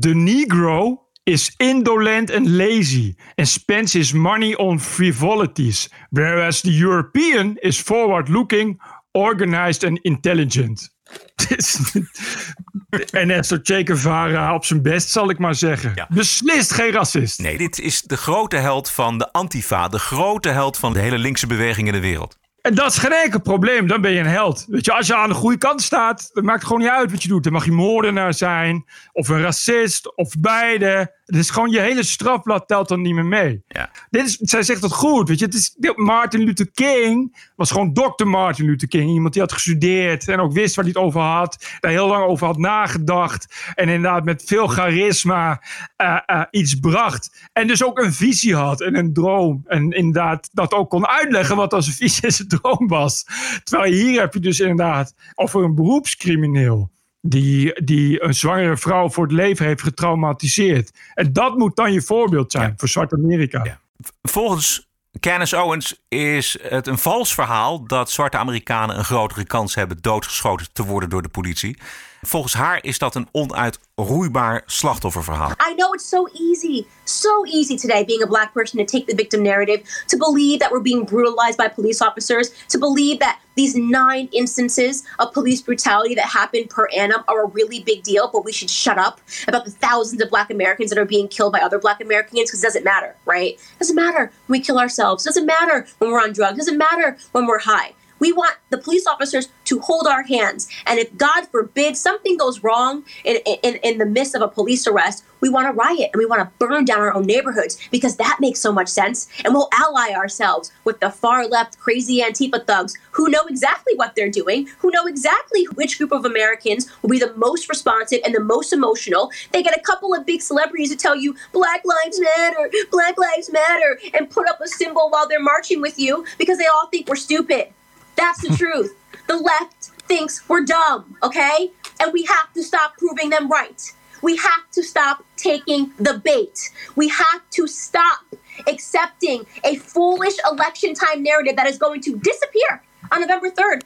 [0.00, 7.56] The Negro is indolent and lazy and spends his money on frivolities, whereas the European
[7.56, 10.90] is forward looking, organized and intelligent.
[13.10, 16.06] en Esther Che Guevara op zijn best, zal ik maar zeggen.
[16.08, 17.38] Beslist geen racist.
[17.38, 21.18] Nee, dit is de grote held van de Antifa, de grote held van de hele
[21.18, 22.40] linkse beweging in de wereld.
[22.62, 23.86] En dat is geen enkel probleem.
[23.86, 24.64] Dan ben je een held.
[24.68, 27.10] Weet je, als je aan de goede kant staat, dan maakt het gewoon niet uit
[27.10, 27.44] wat je doet.
[27.44, 31.20] Dan mag je moordenaar zijn, of een racist, of beide.
[31.24, 33.62] Het is gewoon je hele strafblad telt dan niet meer mee.
[33.68, 33.90] Ja.
[34.10, 35.28] Dit is, zij zegt dat goed.
[35.28, 39.10] Weet je, het is, Martin Luther King was gewoon dokter Martin Luther King.
[39.10, 41.76] Iemand die had gestudeerd en ook wist waar hij het over had.
[41.80, 43.72] Daar heel lang over had nagedacht.
[43.74, 45.62] En inderdaad met veel charisma
[45.96, 47.48] eh, eh, iets bracht.
[47.52, 49.62] En dus ook een visie had en een droom.
[49.66, 53.24] En inderdaad dat ook kon uitleggen wat als een visie en zijn droom was.
[53.64, 56.90] Terwijl hier heb je dus inderdaad over een beroepscrimineel.
[57.24, 60.90] Die, die een zwangere vrouw voor het leven heeft getraumatiseerd.
[61.14, 63.80] En dat moet dan je voorbeeld zijn voor Zwart-Amerika.
[64.22, 64.88] Volgens
[65.20, 70.72] Candace Owens is het een vals verhaal dat zwarte Amerikanen een grotere kans hebben doodgeschoten
[70.72, 71.78] te worden door de politie.
[72.26, 75.50] Volgens haar is dat een onuitroeibaar slachtofferverhaal.
[75.50, 79.14] I know it's so easy, so easy today being a black person to take the
[79.14, 83.74] victim narrative, to believe that we're being brutalized by police officers, to believe that these
[83.74, 88.44] nine instances of police brutality that happen per annum are a really big deal, but
[88.44, 91.60] we should shut up about the thousands of black Americans that are being killed by
[91.60, 93.54] other black Americans because it doesn't matter, right?
[93.54, 95.26] It doesn't matter when we kill ourselves.
[95.26, 96.54] It doesn't matter when we're on drugs.
[96.54, 97.94] It doesn't matter when we're high.
[98.22, 100.68] We want the police officers to hold our hands.
[100.86, 104.86] And if, God forbid, something goes wrong in, in, in the midst of a police
[104.86, 108.18] arrest, we want to riot and we want to burn down our own neighborhoods because
[108.18, 109.26] that makes so much sense.
[109.44, 114.14] And we'll ally ourselves with the far left crazy Antifa thugs who know exactly what
[114.14, 118.36] they're doing, who know exactly which group of Americans will be the most responsive and
[118.36, 119.32] the most emotional.
[119.50, 123.50] They get a couple of big celebrities to tell you Black Lives Matter, Black Lives
[123.50, 127.08] Matter, and put up a symbol while they're marching with you because they all think
[127.08, 127.72] we're stupid.
[128.16, 128.94] That's the truth.
[129.26, 131.70] The left thinks we're dumb, okay?
[132.00, 133.80] And we have to stop proving them right.
[134.22, 136.70] We have to stop taking the bait.
[136.94, 138.20] We have to stop
[138.66, 143.82] accepting a foolish election time narrative that is going to disappear on November 3rd.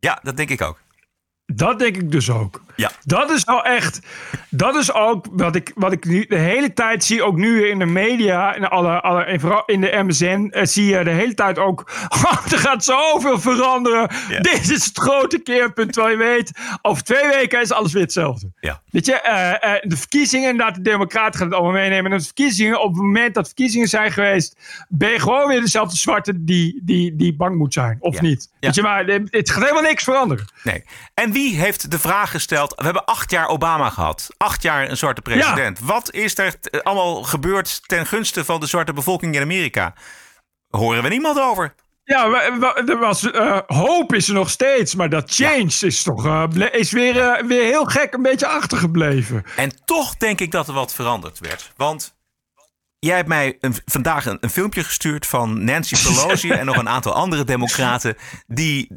[0.00, 0.80] Ja, dat denk ik ook.
[1.54, 2.62] Dat denk ik dus ook.
[2.76, 2.90] Ja.
[3.04, 4.00] Dat is wel echt.
[4.50, 7.22] Dat is ook wat ik, wat ik nu de hele tijd zie.
[7.22, 8.54] Ook nu in de media.
[8.54, 10.48] In alle, alle, en vooral in de MSN.
[10.50, 11.90] eh, zie je de hele tijd ook.
[12.24, 14.08] "Oh, er gaat zoveel veranderen.
[14.40, 15.92] Dit is het grote keerpunt.
[15.92, 16.52] Terwijl je weet.
[16.82, 18.50] Over twee weken is alles weer hetzelfde.
[18.60, 18.82] Ja.
[18.90, 22.12] Weet je, eh, eh, de verkiezingen, inderdaad, de Democraten gaan het allemaal meenemen.
[22.12, 24.56] En de verkiezingen, op het moment dat verkiezingen zijn geweest,
[24.88, 27.96] ben je gewoon weer dezelfde zwarte die, die, die bang moet zijn.
[28.00, 28.20] Of Ja.
[28.22, 28.50] niet?
[28.60, 30.44] Weet je, maar het gaat helemaal niks veranderen.
[30.62, 30.84] Nee.
[31.14, 32.74] En wie heeft de vraag gesteld?
[32.76, 34.28] We hebben acht jaar Obama gehad.
[34.36, 35.78] Acht jaar een zwarte president.
[35.78, 39.94] Wat is er t- allemaal gebeurd ten gunste van de zwarte bevolking in Amerika?
[40.68, 41.74] Horen we niemand over?
[42.04, 42.48] Ja,
[42.86, 46.92] er was, eh, hoop is er nog steeds, maar dat change is toch eh, is
[46.92, 49.44] weer, eh, weer heel gek een beetje achtergebleven.
[49.56, 51.72] En toch denk ik dat er wat veranderd werd.
[51.76, 52.16] Want
[52.98, 56.88] jij hebt mij een, vandaag een, een filmpje gestuurd van Nancy Pelosi en nog een
[56.88, 58.16] aantal andere democraten
[58.46, 58.88] die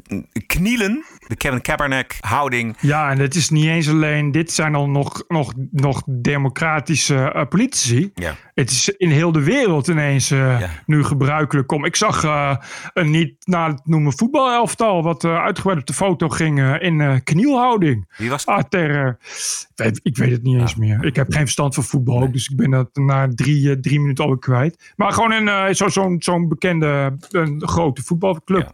[0.46, 1.04] knielen.
[1.26, 2.76] De Kevin Kaepernick houding.
[2.80, 7.46] Ja, en het is niet eens alleen, dit zijn al nog, nog, nog democratische eh,
[7.48, 8.10] politici.
[8.14, 8.34] Ja.
[8.54, 11.84] Het is in heel de wereld ineens eh, nu gebruikelijk om.
[11.84, 12.56] Ik zag eh,
[12.92, 18.08] een niet na het noemen voetbalelftal, wat uitgebreid op de foto ging in knielhouding.
[18.16, 21.04] Wie was Ah, ter, eh, ik, weet, ik weet het niet eens meer.
[21.04, 24.24] Ik heb geen verstand van voetbal, ook, dus ik ben dat na drie, drie minuten
[24.24, 24.92] alweer kwijt.
[24.96, 28.72] Maar gewoon een, eh, zo- zo'n zo'n bekende, een grote voetbalclub.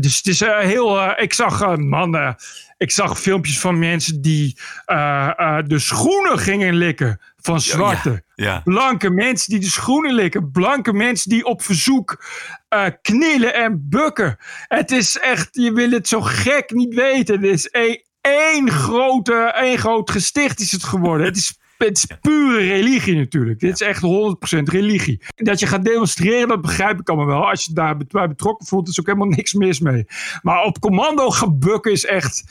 [0.00, 1.00] Dus het is eh, heel.
[1.00, 2.36] eh, ik zag eh, mannen.
[2.76, 4.56] Ik zag filmpjes van mensen die
[5.66, 8.22] de schoenen gingen likken van zwarte.
[8.34, 8.60] Ja.
[8.64, 10.50] Blanke mensen die de schoenen likken.
[10.50, 12.24] Blanke mensen die op verzoek
[12.68, 14.36] eh, knielen en bukken.
[14.68, 17.34] Het is echt, je wil het zo gek niet weten.
[17.34, 21.26] Het is één, één, grote, één groot gesticht is het geworden.
[21.26, 23.60] Het is, het is pure religie natuurlijk.
[23.60, 24.02] Dit is echt
[24.56, 25.22] 100% religie.
[25.34, 27.48] Dat je gaat demonstreren, dat begrijp ik allemaal wel.
[27.50, 30.06] Als je daarbij betrokken voelt, is ook helemaal niks mis mee.
[30.42, 32.44] Maar op commando gaan bukken is echt...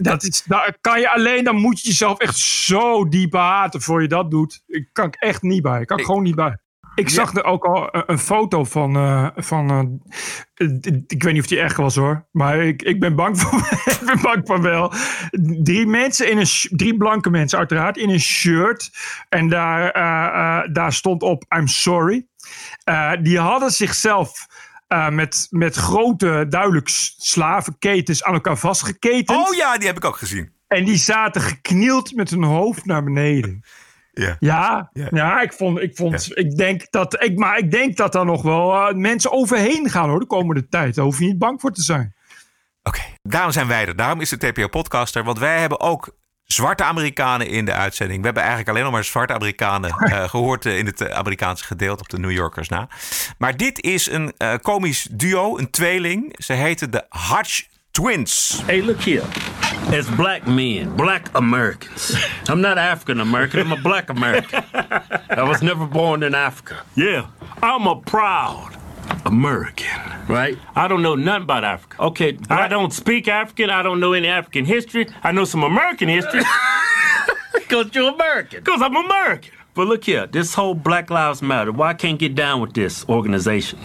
[0.00, 4.02] Dat is, daar kan je alleen, dan moet je jezelf echt zo diep haten voor
[4.02, 4.62] je dat doet.
[4.66, 5.80] Ik kan ik echt niet bij.
[5.80, 6.58] Ik kan ik gewoon niet bij.
[6.94, 8.96] Ik zag er ook al een, foto van.
[8.96, 9.70] eh, van
[10.54, 10.66] eh,
[11.06, 12.26] ik weet niet of die echt was hoor.
[12.30, 13.58] Maar ik, ik ben bang van,
[13.94, 14.92] ik ben bang van wel.
[15.62, 16.46] Drie mensen in een.
[16.70, 17.96] Drie blanke mensen, uiteraard.
[17.96, 18.90] In een shirt.
[19.28, 22.26] En daar, eh, daar stond op: I'm sorry.
[23.22, 24.46] Die hadden zichzelf.
[25.10, 26.88] met, met grote, duidelijk
[27.18, 29.48] slavenketens aan elkaar vastgeketend.
[29.48, 30.52] Oh ja, die heb ik ook gezien.
[30.68, 33.64] En die zaten geknield met hun hoofd naar beneden.
[34.14, 34.36] Ja.
[34.40, 35.40] Ja, ja.
[35.40, 38.74] ik vond, ik vond, ik denk dat, ik, maar ik denk dat er nog wel
[38.74, 40.94] eh, mensen overheen gaan hoor, de komende tijd.
[40.94, 42.14] Daar hoef je niet bang voor te zijn.
[43.28, 43.96] Daarom zijn wij er.
[43.96, 45.24] Daarom is de TPO-podcaster.
[45.24, 48.18] Want wij hebben ook zwarte Amerikanen in de uitzending.
[48.18, 52.02] We hebben eigenlijk alleen nog maar zwarte Amerikanen eh, gehoord eh, in het Amerikaanse gedeelte
[52.02, 52.88] op de New Yorkers na.
[53.38, 56.34] Maar dit is een eh, komisch duo, een tweeling.
[56.38, 58.62] Ze heten de Hutch Twins.
[58.66, 59.63] Hey, look here.
[59.94, 62.16] As black men, black Americans.
[62.48, 64.64] I'm not African American, I'm a black American.
[64.74, 66.82] I was never born in Africa.
[66.96, 67.28] Yeah,
[67.62, 68.76] I'm a proud
[69.24, 69.86] American,
[70.26, 70.58] right?
[70.74, 72.02] I don't know nothing about Africa.
[72.02, 75.06] Okay, I don't speak African, I don't know any African history.
[75.22, 76.42] I know some American history.
[77.54, 78.60] Because you're American.
[78.64, 79.52] Because I'm American.
[79.74, 83.08] But look here, this whole Black Lives Matter, why I can't get down with this
[83.08, 83.78] organization?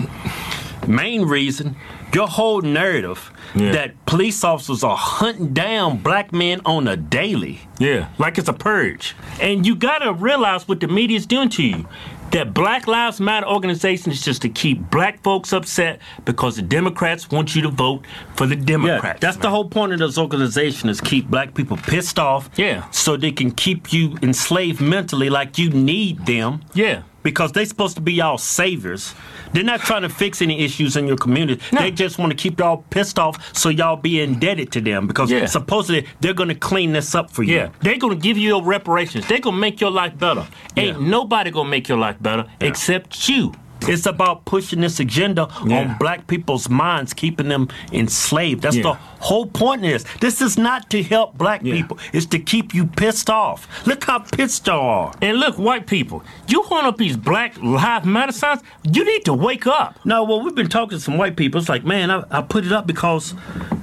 [0.88, 1.76] Main reason,
[2.14, 7.62] your whole narrative that police officers are hunting down black men on a daily.
[7.80, 9.16] Yeah, like it's a purge.
[9.42, 11.88] And you gotta realize what the media is doing to you.
[12.32, 17.32] That Black Lives Matter organization is just to keep black folks upset because the Democrats
[17.32, 18.06] want you to vote
[18.36, 19.04] for the Democrats.
[19.04, 22.52] Yeah, that's the whole point of this organization is keep black people pissed off.
[22.56, 22.88] Yeah.
[22.92, 26.62] So they can keep you enslaved mentally like you need them.
[26.76, 27.02] Yeah.
[27.24, 29.16] Because they're supposed to be y'all saviors.
[29.54, 31.62] They're not trying to fix any issues in your community.
[31.72, 35.32] They just want to keep y'all pissed off so y'all be indebted to them because
[35.32, 35.46] Yeah.
[35.46, 37.56] supposedly they're going to clean this up for you.
[37.56, 37.70] Yeah.
[37.82, 39.28] They're going to give you your reparations.
[39.28, 40.46] They're going to make your life better.
[40.78, 43.54] Ain't nobody going to make your life better except you.
[43.90, 48.62] It's about pushing this agenda on black people's minds, keeping them enslaved.
[48.62, 48.84] That's Yeah.
[48.84, 50.06] the whole point of this.
[50.22, 51.98] This is not to help black people.
[52.14, 53.68] It's to keep you pissed off.
[53.88, 55.12] Look how pissed you are.
[55.22, 59.34] And look, white people, you hold up these black lives matter signs, you need to
[59.34, 60.00] wake up.
[60.06, 61.60] No, well, we've been talking to some white people.
[61.60, 63.34] It's like, man, I, I put it up because,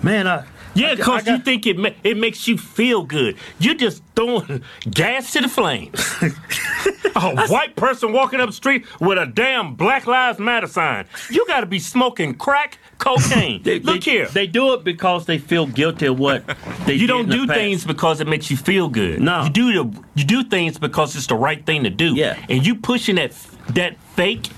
[0.02, 0.44] man, I...
[0.74, 3.36] Yeah, because you think it ma- it makes you feel good.
[3.58, 5.98] You're just throwing gas to the flames.
[7.14, 11.06] a white person walking up the street with a damn Black Lives Matter sign.
[11.30, 13.62] You got to be smoking crack cocaine.
[13.84, 14.26] Look here.
[14.26, 16.44] They do it because they feel guilty of what
[16.86, 19.20] they You don't do things because it makes you feel good.
[19.20, 19.44] No.
[19.44, 22.14] You do the you do things because it's the right thing to do.
[22.14, 22.38] Yeah.
[22.48, 23.32] And you pushing that
[23.70, 24.48] that fake,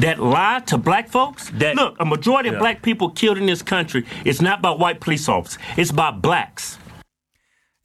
[0.00, 1.50] that lie to black folks.
[1.52, 4.04] Look, a majority of black people killed in this country.
[4.24, 5.58] It's not by white police officers.
[5.76, 6.78] It's by blacks.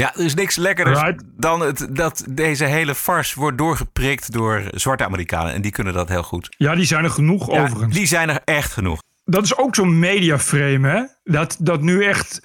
[0.04, 1.24] Ja, er is niks lekkerder Right.
[1.38, 5.54] dan het, dat deze hele farce wordt doorgeprikt door zwarte Amerikanen.
[5.54, 6.56] En die kunnen dat heel goed.
[6.58, 7.96] Ja, die zijn er genoeg Ja, overigens.
[7.96, 9.02] die zijn er echt genoeg.
[9.26, 11.04] Dat is ook zo'n mediaframe, hè?
[11.24, 12.40] Dat, dat nu echt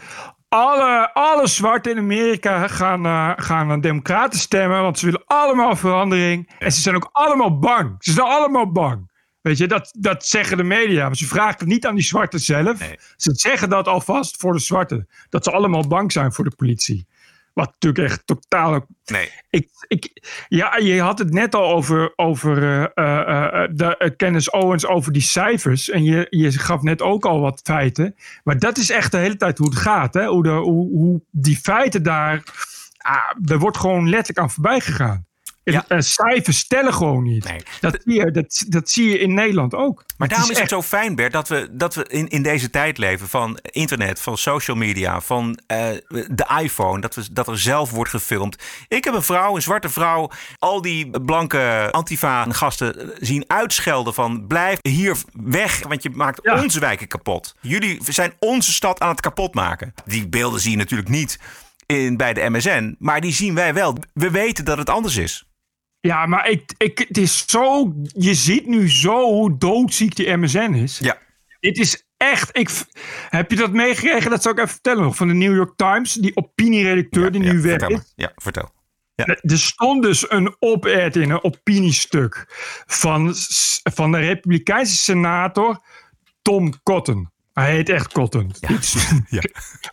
[0.49, 5.77] alle, alle zwarten in Amerika gaan, eh, gaan aan democraten stemmen, want ze willen allemaal
[5.77, 6.51] verandering.
[6.59, 7.95] En ze zijn ook allemaal bang.
[7.99, 9.11] Ze zijn allemaal bang.
[9.41, 11.07] Weet je, dat, dat zeggen de media.
[11.07, 12.79] Maar ze vragen het niet aan die zwarten zelf.
[13.17, 15.09] Ze zeggen dat alvast voor de zwarten.
[15.29, 17.07] Dat ze allemaal bang zijn voor de politie.
[17.59, 18.87] Wat natuurlijk echt totaal...
[19.05, 19.31] Nee.
[19.51, 24.51] Ik, ik, ja, je had het net al over, over eh, eh, eh, de, Kennis
[24.51, 25.91] Owens, over die cijfers.
[25.91, 28.15] En je, je gaf net ook al wat feiten.
[28.45, 30.15] Maar dat is echt de hele tijd hoe het gaat.
[30.15, 30.27] Hè?
[30.27, 32.43] Hoe, de, hoe, hoe die feiten daar...
[32.99, 35.27] Ah, er wordt gewoon letterlijk aan voorbij gegaan.
[35.75, 37.53] En, en cijfers stellen gewoon niet.
[37.81, 40.05] Dat, zie je, dat, dat zie je in Nederland ook.
[40.17, 42.99] Maar daarom is het zo fijn, Bert, dat we, dat we in, in deze tijd
[42.99, 47.91] leven van internet, van social media, van eh, de iPhone, dat, we, dat er zelf
[47.91, 48.57] wordt gefilmd.
[48.89, 54.79] Ik heb een vrouw, een zwarte vrouw, al die blanke Antifa-gasten zien uitschelden van blijf
[54.83, 57.55] hier weg, want je maakt onze wijken kapot.
[57.61, 59.95] Jullie zijn onze stad aan het kapotmaken.
[60.05, 61.39] Die beelden zie je natuurlijk niet
[61.87, 63.97] in, bij de MSN, maar die zien wij wel.
[64.13, 65.48] We weten dat het anders is.
[66.09, 67.93] Ja, maar ik, ik, het is zo.
[68.03, 70.99] Je ziet nu zo hoe doodziek die MSN is.
[70.99, 71.19] Ja.
[71.61, 72.59] Het is echt.
[72.59, 72.71] Ik,
[73.29, 74.31] heb je dat meegekregen?
[74.31, 75.17] Dat zou ik even vertellen nog.
[75.17, 76.13] Van de New York Times.
[76.13, 77.95] Die opinieredacteur die nu weg Vertel is.
[77.95, 78.05] maar.
[78.15, 78.71] Ja, vertel.
[79.15, 82.45] Er stond dus een op-ed in een opiniestuk.
[82.87, 83.33] Van,
[83.83, 85.85] van de Republikeinse senator
[86.43, 87.31] Tom Cotton.
[87.59, 88.53] Hij heet echt Cotton.
[88.61, 88.69] Ja.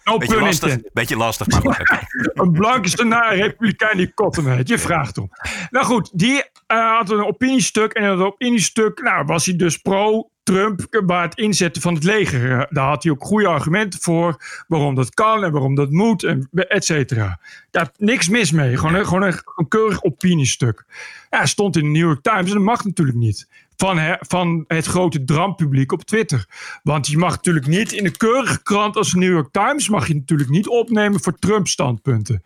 [0.03, 1.79] No Beetje pun lastig, beetje lastig, maar goed.
[1.79, 1.99] oké.
[2.41, 4.67] Een blanke senator, republikein die Cotton heet.
[4.67, 5.29] Je vraagt om.
[5.69, 7.93] Nou goed, die eh, had een opiniestuk.
[7.93, 12.51] En in dat opiniestuk nou, was hij dus pro-Trump bij het inzetten van het leger.
[12.59, 14.63] Eh, Daar had hij ook goede argumenten voor.
[14.67, 17.39] Waarom dat kan en waarom dat moet, en et cetera.
[17.71, 18.77] Daar niks mis mee.
[18.77, 20.83] Gewoon, een- gewoon een, een keurig opiniestuk.
[21.29, 23.47] Ja, hij stond in de New York Times en dat mag natuurlijk niet.
[23.77, 26.45] Van, van het grote drampubliek op Twitter.
[26.83, 29.89] Want je mag natuurlijk niet in een keurige krant als de New York Times...
[29.89, 32.43] mag je natuurlijk niet opnemen voor Trump-standpunten.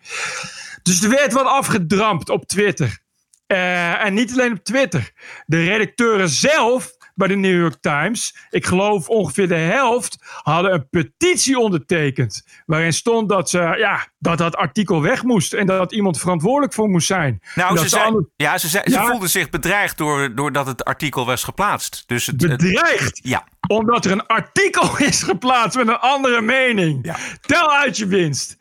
[0.83, 2.99] Dus er werd wat afgedrampt op Twitter.
[3.47, 5.11] Eh, en niet alleen op Twitter.
[5.45, 10.89] De redacteuren zelf bij de New York Times, ik geloof ongeveer de helft, hadden een
[10.89, 12.43] petitie ondertekend.
[12.65, 15.53] Waarin stond dat, ze, ja, dat dat artikel weg moest.
[15.53, 17.41] En dat iemand verantwoordelijk voor moest zijn.
[17.55, 19.05] Nou, ze, anders- ja, ze, ze Ja.
[19.05, 22.03] voelden zich bedreigd door, doordat het artikel was geplaatst.
[22.07, 23.19] Dus het, het- Bedreigd?
[23.23, 23.47] ja.
[23.67, 27.15] Omdat er een artikel is geplaatst met een andere mening.
[27.41, 28.57] Tel uit je winst.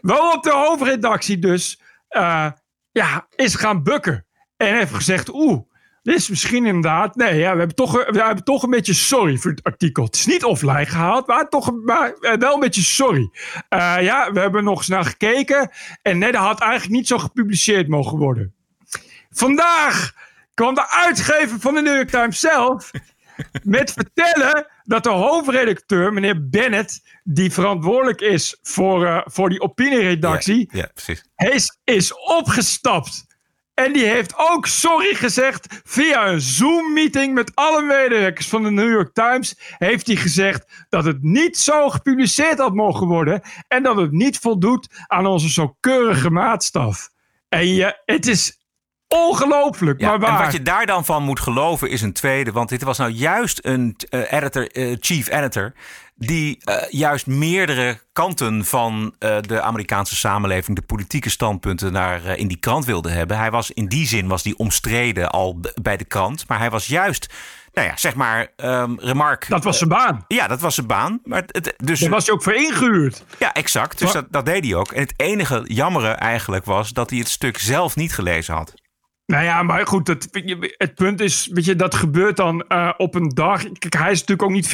[0.00, 2.46] Waarop de hoofdredactie dus eh,
[2.90, 4.26] ja, is gaan bukken.
[4.56, 5.60] En heeft gezegd, oeh,
[6.02, 7.16] dit is misschien inderdaad...
[7.16, 10.04] Nee, ja, we, hebben toch, we hebben toch een beetje sorry voor het artikel.
[10.04, 13.30] Het is niet offline gehaald, maar, toch, maar eh, wel een beetje sorry.
[13.68, 15.70] Eh, ja, we hebben nog eens naar gekeken.
[16.02, 18.54] En nee, dat had eigenlijk niet zo gepubliceerd mogen worden.
[19.30, 20.12] Vandaag
[20.54, 22.90] kwam de uitgever van de New York Times zelf
[23.62, 30.68] met vertellen dat de hoofdredacteur, meneer Bennett, die verantwoordelijk is voor, eh, voor die opinieredactie,
[30.72, 31.24] Ja, precies.
[31.36, 33.24] is, is opgestapt.
[33.84, 38.90] En die heeft ook sorry gezegd via een Zoom-meeting met alle medewerkers van de New
[38.90, 39.58] York Times.
[39.78, 43.40] Heeft hij gezegd dat het niet zo gepubliceerd had mogen worden.
[43.68, 47.08] En dat het niet voldoet aan onze zo keurige maatstaf.
[47.48, 48.60] En je, het is
[49.08, 50.38] ongelooflijk, Ja, maar waar.
[50.38, 52.52] En wat je daar dan van moet geloven is een tweede.
[52.52, 55.72] Want dit was nou juist een eh, editor, eh, chief editor.
[56.26, 62.38] Die eh, juist meerdere kanten van eh, de Amerikaanse samenleving, de politieke standpunten naar, eh,
[62.38, 63.38] in die krant wilde hebben.
[63.38, 66.48] Hij was in die zin was die omstreden al bij de krant.
[66.48, 67.32] Maar hij was juist,
[67.72, 69.48] nou ja, zeg maar, ehm remark.
[69.48, 70.24] Dat was zijn baan.
[70.28, 71.20] Ja, dat was zijn baan.
[71.24, 73.24] Maar het, dus, Daar was hij ook voor ingehuurd.
[73.38, 73.98] Ja, exact.
[73.98, 74.92] Dus dat, dat deed hij ook.
[74.92, 78.74] En het enige jammere eigenlijk was dat hij het stuk zelf niet gelezen had.
[79.32, 80.28] Nou ja, maar goed, het,
[80.76, 83.62] het punt is, weet je, dat gebeurt dan eh, op een dag.
[83.62, 84.70] Kijk, hij is natuurlijk ook niet 24-7.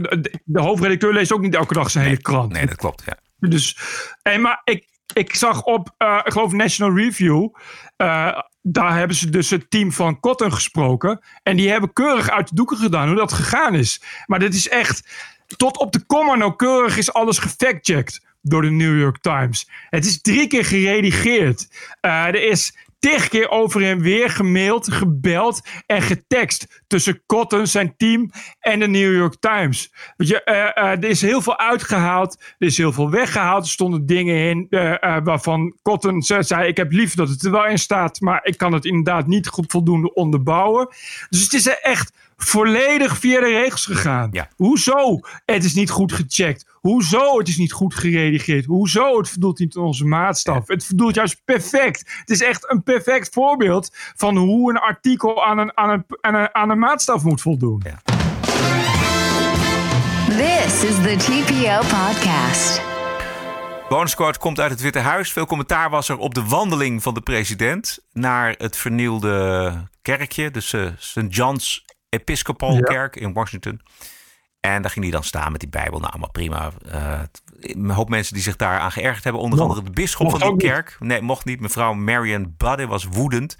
[0.00, 2.52] De, de hoofdredacteur leest ook niet elke dag zijn hele krant.
[2.52, 3.02] Nee, dat klopt.
[3.06, 3.16] Ja.
[3.48, 3.78] Dus,
[4.22, 7.48] en maar ik, ik zag op, eh, ik geloof National Review,
[7.96, 11.20] eh, daar hebben ze dus het team van Cotton gesproken.
[11.42, 14.02] En die hebben keurig uit de doeken gedaan hoe dat gegaan is.
[14.26, 15.10] Maar dit is echt,
[15.56, 19.68] tot op de komma nauwkeurig is alles gefactcheckt door de New York Times.
[19.90, 21.68] Het is drie keer geredigeerd.
[22.00, 28.30] Er is tig keer over weer gemaild, gebeld en getext tussen Cotton, zijn team
[28.60, 29.92] en de New York Times.
[30.16, 33.64] Weet je, eh, eh, er is heel veel uitgehaald, er is heel veel weggehaald.
[33.64, 37.50] Er stonden dingen in eh, waarvan Cotton ze- zei: Ik heb liever dat het er
[37.50, 40.88] wel in staat, maar ik kan het inderdaad niet goed voldoende onderbouwen.
[41.28, 42.12] Dus het is echt
[42.44, 44.30] volledig via de regels gegaan.
[44.56, 45.20] Hoezo?
[45.44, 46.66] Het is niet goed gecheckt.
[46.72, 47.38] Hoezo?
[47.38, 48.64] Het is niet goed geredigeerd.
[48.64, 49.18] Hoezo?
[49.18, 50.68] Het voldoet niet aan onze maatstaf.
[50.68, 52.12] Het voldoet juist perfect.
[52.20, 56.34] Het is echt een perfect voorbeeld van hoe een artikel aan een, aan een, aan
[56.34, 57.82] een, aan een maatstaf moet voldoen.
[60.28, 62.82] This is the TPO podcast.
[63.88, 65.32] Bonusquote komt uit het Witte Huis.
[65.32, 69.72] Veel commentaar was er op de wandeling van de president naar het vernielde
[70.02, 71.26] kerkje, de eh, St.
[71.28, 73.80] John's Episcopal Kerk in Washington.
[74.60, 75.98] En daar ging hij dan staan met die Bijbel.
[75.98, 76.70] Nou, allemaal prima.
[76.86, 77.20] Uh,
[77.60, 79.42] een hoop mensen die zich daar aan geërgerd hebben.
[79.42, 80.96] Onder andere de bisschop van die kerk.
[80.98, 81.60] Nee, mocht niet.
[81.60, 83.56] Mevrouw Marion Budde was woedend.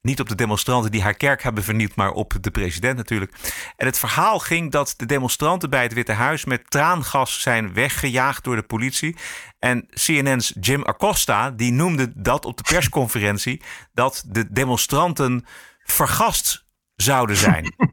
[0.00, 3.32] Niet op de demonstranten die haar kerk hebben vernield, maar op de president natuurlijk.
[3.76, 8.44] En het verhaal ging dat de demonstranten bij het Witte Huis met traangas zijn weggejaagd
[8.44, 9.16] door de politie.
[9.58, 13.62] En CNN's Jim Acosta, die noemde dat op de persconferentie,
[13.92, 15.44] dat de demonstranten
[15.82, 17.74] vergast zouden zijn.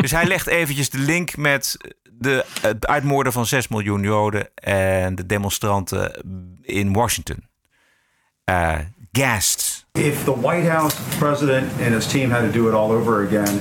[0.00, 1.76] dus hij legt eventjes de link met
[2.18, 6.24] de, het uitmoorden van 6 miljoen Joden en de demonstranten
[6.62, 7.46] in Washington.
[8.50, 8.78] Uh,
[9.12, 9.84] gassed.
[9.92, 13.60] If the White House president and his team had to do it all over again,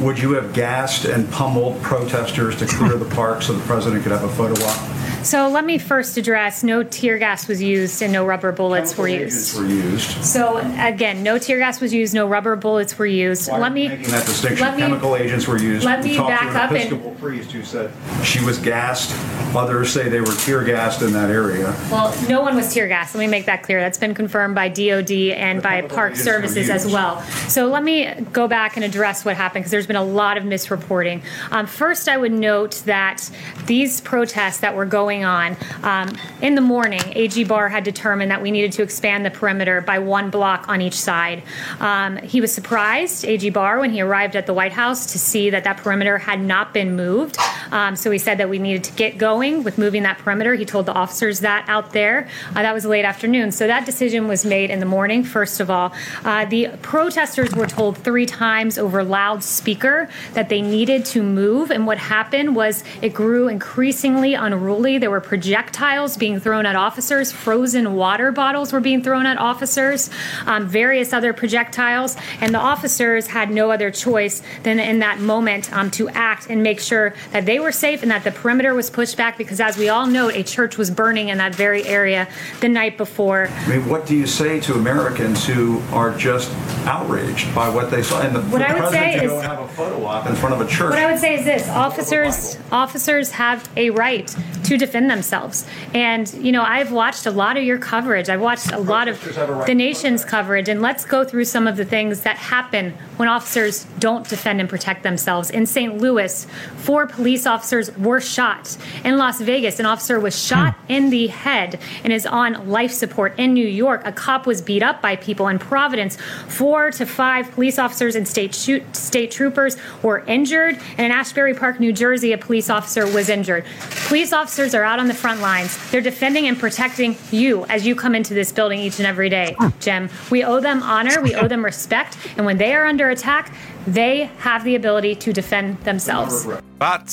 [0.00, 4.12] would you have gassed and pummeled protesters to clear the park so the president could
[4.12, 5.01] have a photo op?
[5.22, 9.06] So let me first address no tear gas was used and no rubber bullets were
[9.08, 9.56] used.
[9.56, 10.24] were used.
[10.24, 13.48] So again, no tear gas was used, no rubber bullets were used.
[13.50, 14.66] Why let me making that distinction.
[14.66, 15.84] let me- Chemical agents were used.
[15.84, 17.92] let me back to an up and- Episcopal priest who said
[18.24, 19.14] she was gassed.
[19.54, 21.74] Others say they were tear gassed in that area.
[21.90, 23.14] Well, no one was tear gassed.
[23.14, 23.80] Let me make that clear.
[23.80, 27.20] That's been confirmed by DOD and by Park Services as well.
[27.48, 30.44] So let me go back and address what happened because there's been a lot of
[30.44, 31.22] misreporting.
[31.50, 33.30] Um, first, I would note that
[33.66, 38.40] these protests that were going on um, in the morning, AG Barr had determined that
[38.40, 41.42] we needed to expand the perimeter by one block on each side.
[41.80, 45.50] Um, he was surprised, AG Barr, when he arrived at the White House to see
[45.50, 47.36] that that perimeter had not been moved.
[47.70, 50.54] Um, so he said that we needed to get going with moving that perimeter.
[50.54, 52.28] He told the officers that out there.
[52.50, 53.52] Uh, that was late afternoon.
[53.52, 55.92] So that decision was made in the morning, first of all.
[56.24, 61.70] Uh, the protesters were told three times over loudspeaker that they needed to move.
[61.70, 64.98] And what happened was it grew increasingly unruly.
[65.02, 70.08] There were projectiles being thrown at officers, frozen water bottles were being thrown at officers,
[70.46, 72.16] um, various other projectiles.
[72.40, 76.62] And the officers had no other choice than in that moment um, to act and
[76.62, 79.76] make sure that they were safe and that the perimeter was pushed back because, as
[79.76, 82.28] we all know, a church was burning in that very area
[82.60, 83.48] the night before.
[83.50, 86.48] I mean, what do you say to Americans who are just
[86.86, 88.20] outraged by what they saw?
[88.20, 90.04] And the, What the I would president say to go is- and have a photo
[90.04, 90.90] op in front of a church.
[90.90, 94.28] What I would say is this: officers officers have a right
[94.62, 95.66] to defend themselves.
[95.94, 98.28] And you know, I've watched a lot of your coverage.
[98.28, 99.22] I've watched a lot of
[99.66, 103.84] the nation's coverage, and let's go through some of the things that happen when officers
[103.98, 105.50] don't defend and protect themselves.
[105.50, 105.98] In St.
[105.98, 106.46] Louis,
[106.76, 108.76] four police officers were shot.
[109.04, 110.54] In Las Vegas, an officer was hmm.
[110.54, 113.38] shot in the head and is on life support.
[113.38, 115.48] In New York, a cop was beat up by people.
[115.48, 116.16] In Providence,
[116.48, 120.78] four to five police officers and state shoot, state troopers were injured.
[120.98, 123.64] And in Ashbury Park, New Jersey, a police officer was injured.
[124.06, 125.78] Police officers are out on the front lines.
[125.90, 129.54] They're defending and protecting you as you come into this building each and every day,
[129.58, 129.68] hmm.
[129.80, 130.10] Jim.
[130.30, 133.54] We owe them honor, we owe them respect, and when they are under attack,
[133.86, 136.46] they have the ability to defend themselves.
[136.80, 137.10] Wat?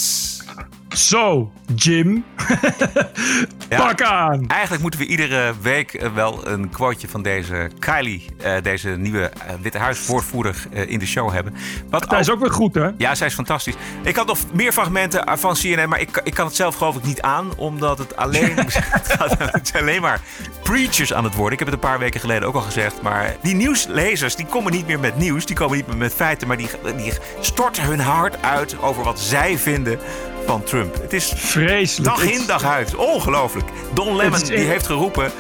[0.96, 2.24] Zo, Jim.
[3.78, 4.48] Pak aan.
[4.48, 9.30] Eigenlijk moeten we iedere week eh, wel een quoteje van deze Kylie, eh, deze nieuwe
[9.30, 11.54] eh, Witte Huiswoordvoerder, eh, in de show hebben.
[11.90, 12.90] Wat Hij is ook weer goed, hè?
[12.98, 13.76] Ja, zij is fantastisch.
[14.04, 17.04] Ik had nog meer fragmenten van CNN, maar ik, ik kan het zelf geloof ik
[17.04, 20.22] niet aan, omdat het alleen, het gaat- het zijn alleen maar
[20.64, 21.54] preachers aan het worden.
[21.54, 24.72] Ik heb het een paar weken geleden ook al gezegd, maar die nieuwslezers die komen
[24.72, 28.00] niet meer met nieuws, die komen niet meer met feiten, maar die, die storten hun
[28.00, 30.00] hart uit over wat zij vinden
[30.46, 30.96] van Trump.
[31.02, 31.34] Het is
[31.68, 32.16] vreselijk.
[32.16, 32.96] Dag in, dag uit.
[32.96, 33.70] Ongelooflijk.
[33.94, 35.32] Don Lemon die heeft geroepen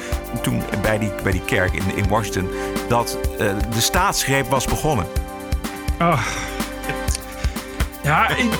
[0.42, 2.50] toen bij die, bij die kerk in, in Washington
[2.88, 5.06] dat eh, de staatsgreep was begonnen.
[8.04, 8.52] Ja, ik-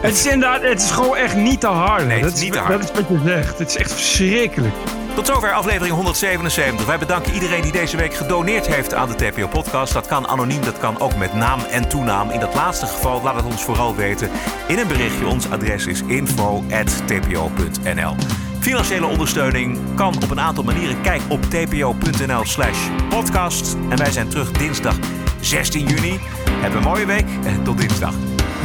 [0.00, 2.06] het is inderdaad, het is gewoon echt niet te hard.
[2.06, 2.72] Nee, het dat is niet te hard.
[2.72, 3.58] Dat is wat je zegt.
[3.58, 4.74] Het is echt verschrikkelijk.
[5.18, 6.86] Tot zover aflevering 177.
[6.86, 9.92] Wij bedanken iedereen die deze week gedoneerd heeft aan de TPO-podcast.
[9.92, 12.30] Dat kan anoniem, dat kan ook met naam en toenaam.
[12.30, 14.30] In dat laatste geval laat het ons vooral weten
[14.68, 15.26] in een berichtje.
[15.26, 18.14] Ons adres is info.tpo.nl.
[18.60, 21.00] Financiële ondersteuning kan op een aantal manieren.
[21.00, 23.76] Kijk op tpo.nl slash podcast.
[23.88, 24.96] En wij zijn terug dinsdag
[25.40, 26.20] 16 juni.
[26.50, 28.14] Heb een mooie week en tot dinsdag.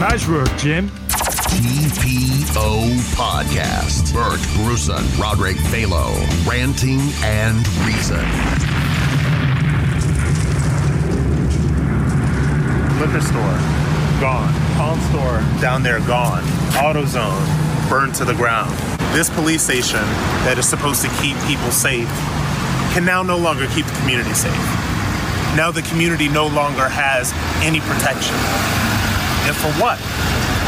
[0.10, 1.03] Nice work, Jim.
[1.62, 4.12] TPO Podcast.
[4.14, 6.10] Bert Bruson, Roderick Balo,
[6.48, 8.24] Ranting and Reason.
[13.00, 13.58] Liquor store.
[14.20, 14.54] gone.
[14.76, 16.44] Pawn store down there, gone.
[16.74, 18.72] AutoZone burned to the ground.
[19.14, 20.02] This police station
[20.46, 22.10] that is supposed to keep people safe
[22.94, 24.54] can now no longer keep the community safe.
[25.56, 27.32] Now the community no longer has
[27.62, 28.36] any protection.
[29.46, 30.00] And for what?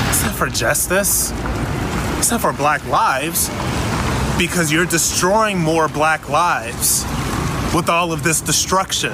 [0.09, 1.31] It's not for justice.
[2.17, 3.49] It's not for black lives.
[4.37, 7.03] Because you're destroying more black lives
[7.73, 9.13] with all of this destruction.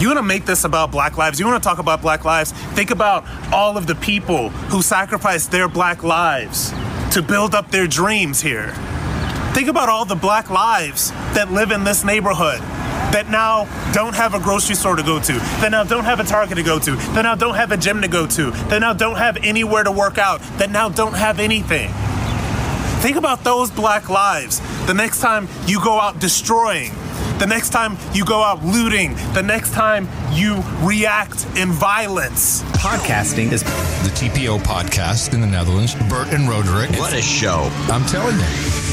[0.00, 1.40] You want to make this about black lives?
[1.40, 2.52] You want to talk about black lives?
[2.52, 6.70] Think about all of the people who sacrificed their black lives
[7.12, 8.72] to build up their dreams here.
[9.54, 12.60] Think about all the black lives that live in this neighborhood
[13.12, 16.24] that now don't have a grocery store to go to, that now don't have a
[16.24, 18.92] Target to go to, that now don't have a gym to go to, that now
[18.92, 21.90] don't have anywhere to work out, that now don't have anything.
[23.00, 26.92] Think about those black lives the next time you go out destroying,
[27.38, 32.62] the next time you go out looting, the next time you react in violence.
[32.72, 35.94] Podcasting is the TPO podcast in the Netherlands.
[36.08, 36.90] Bert and Roderick.
[36.98, 37.70] What a show.
[37.88, 38.87] I'm telling you.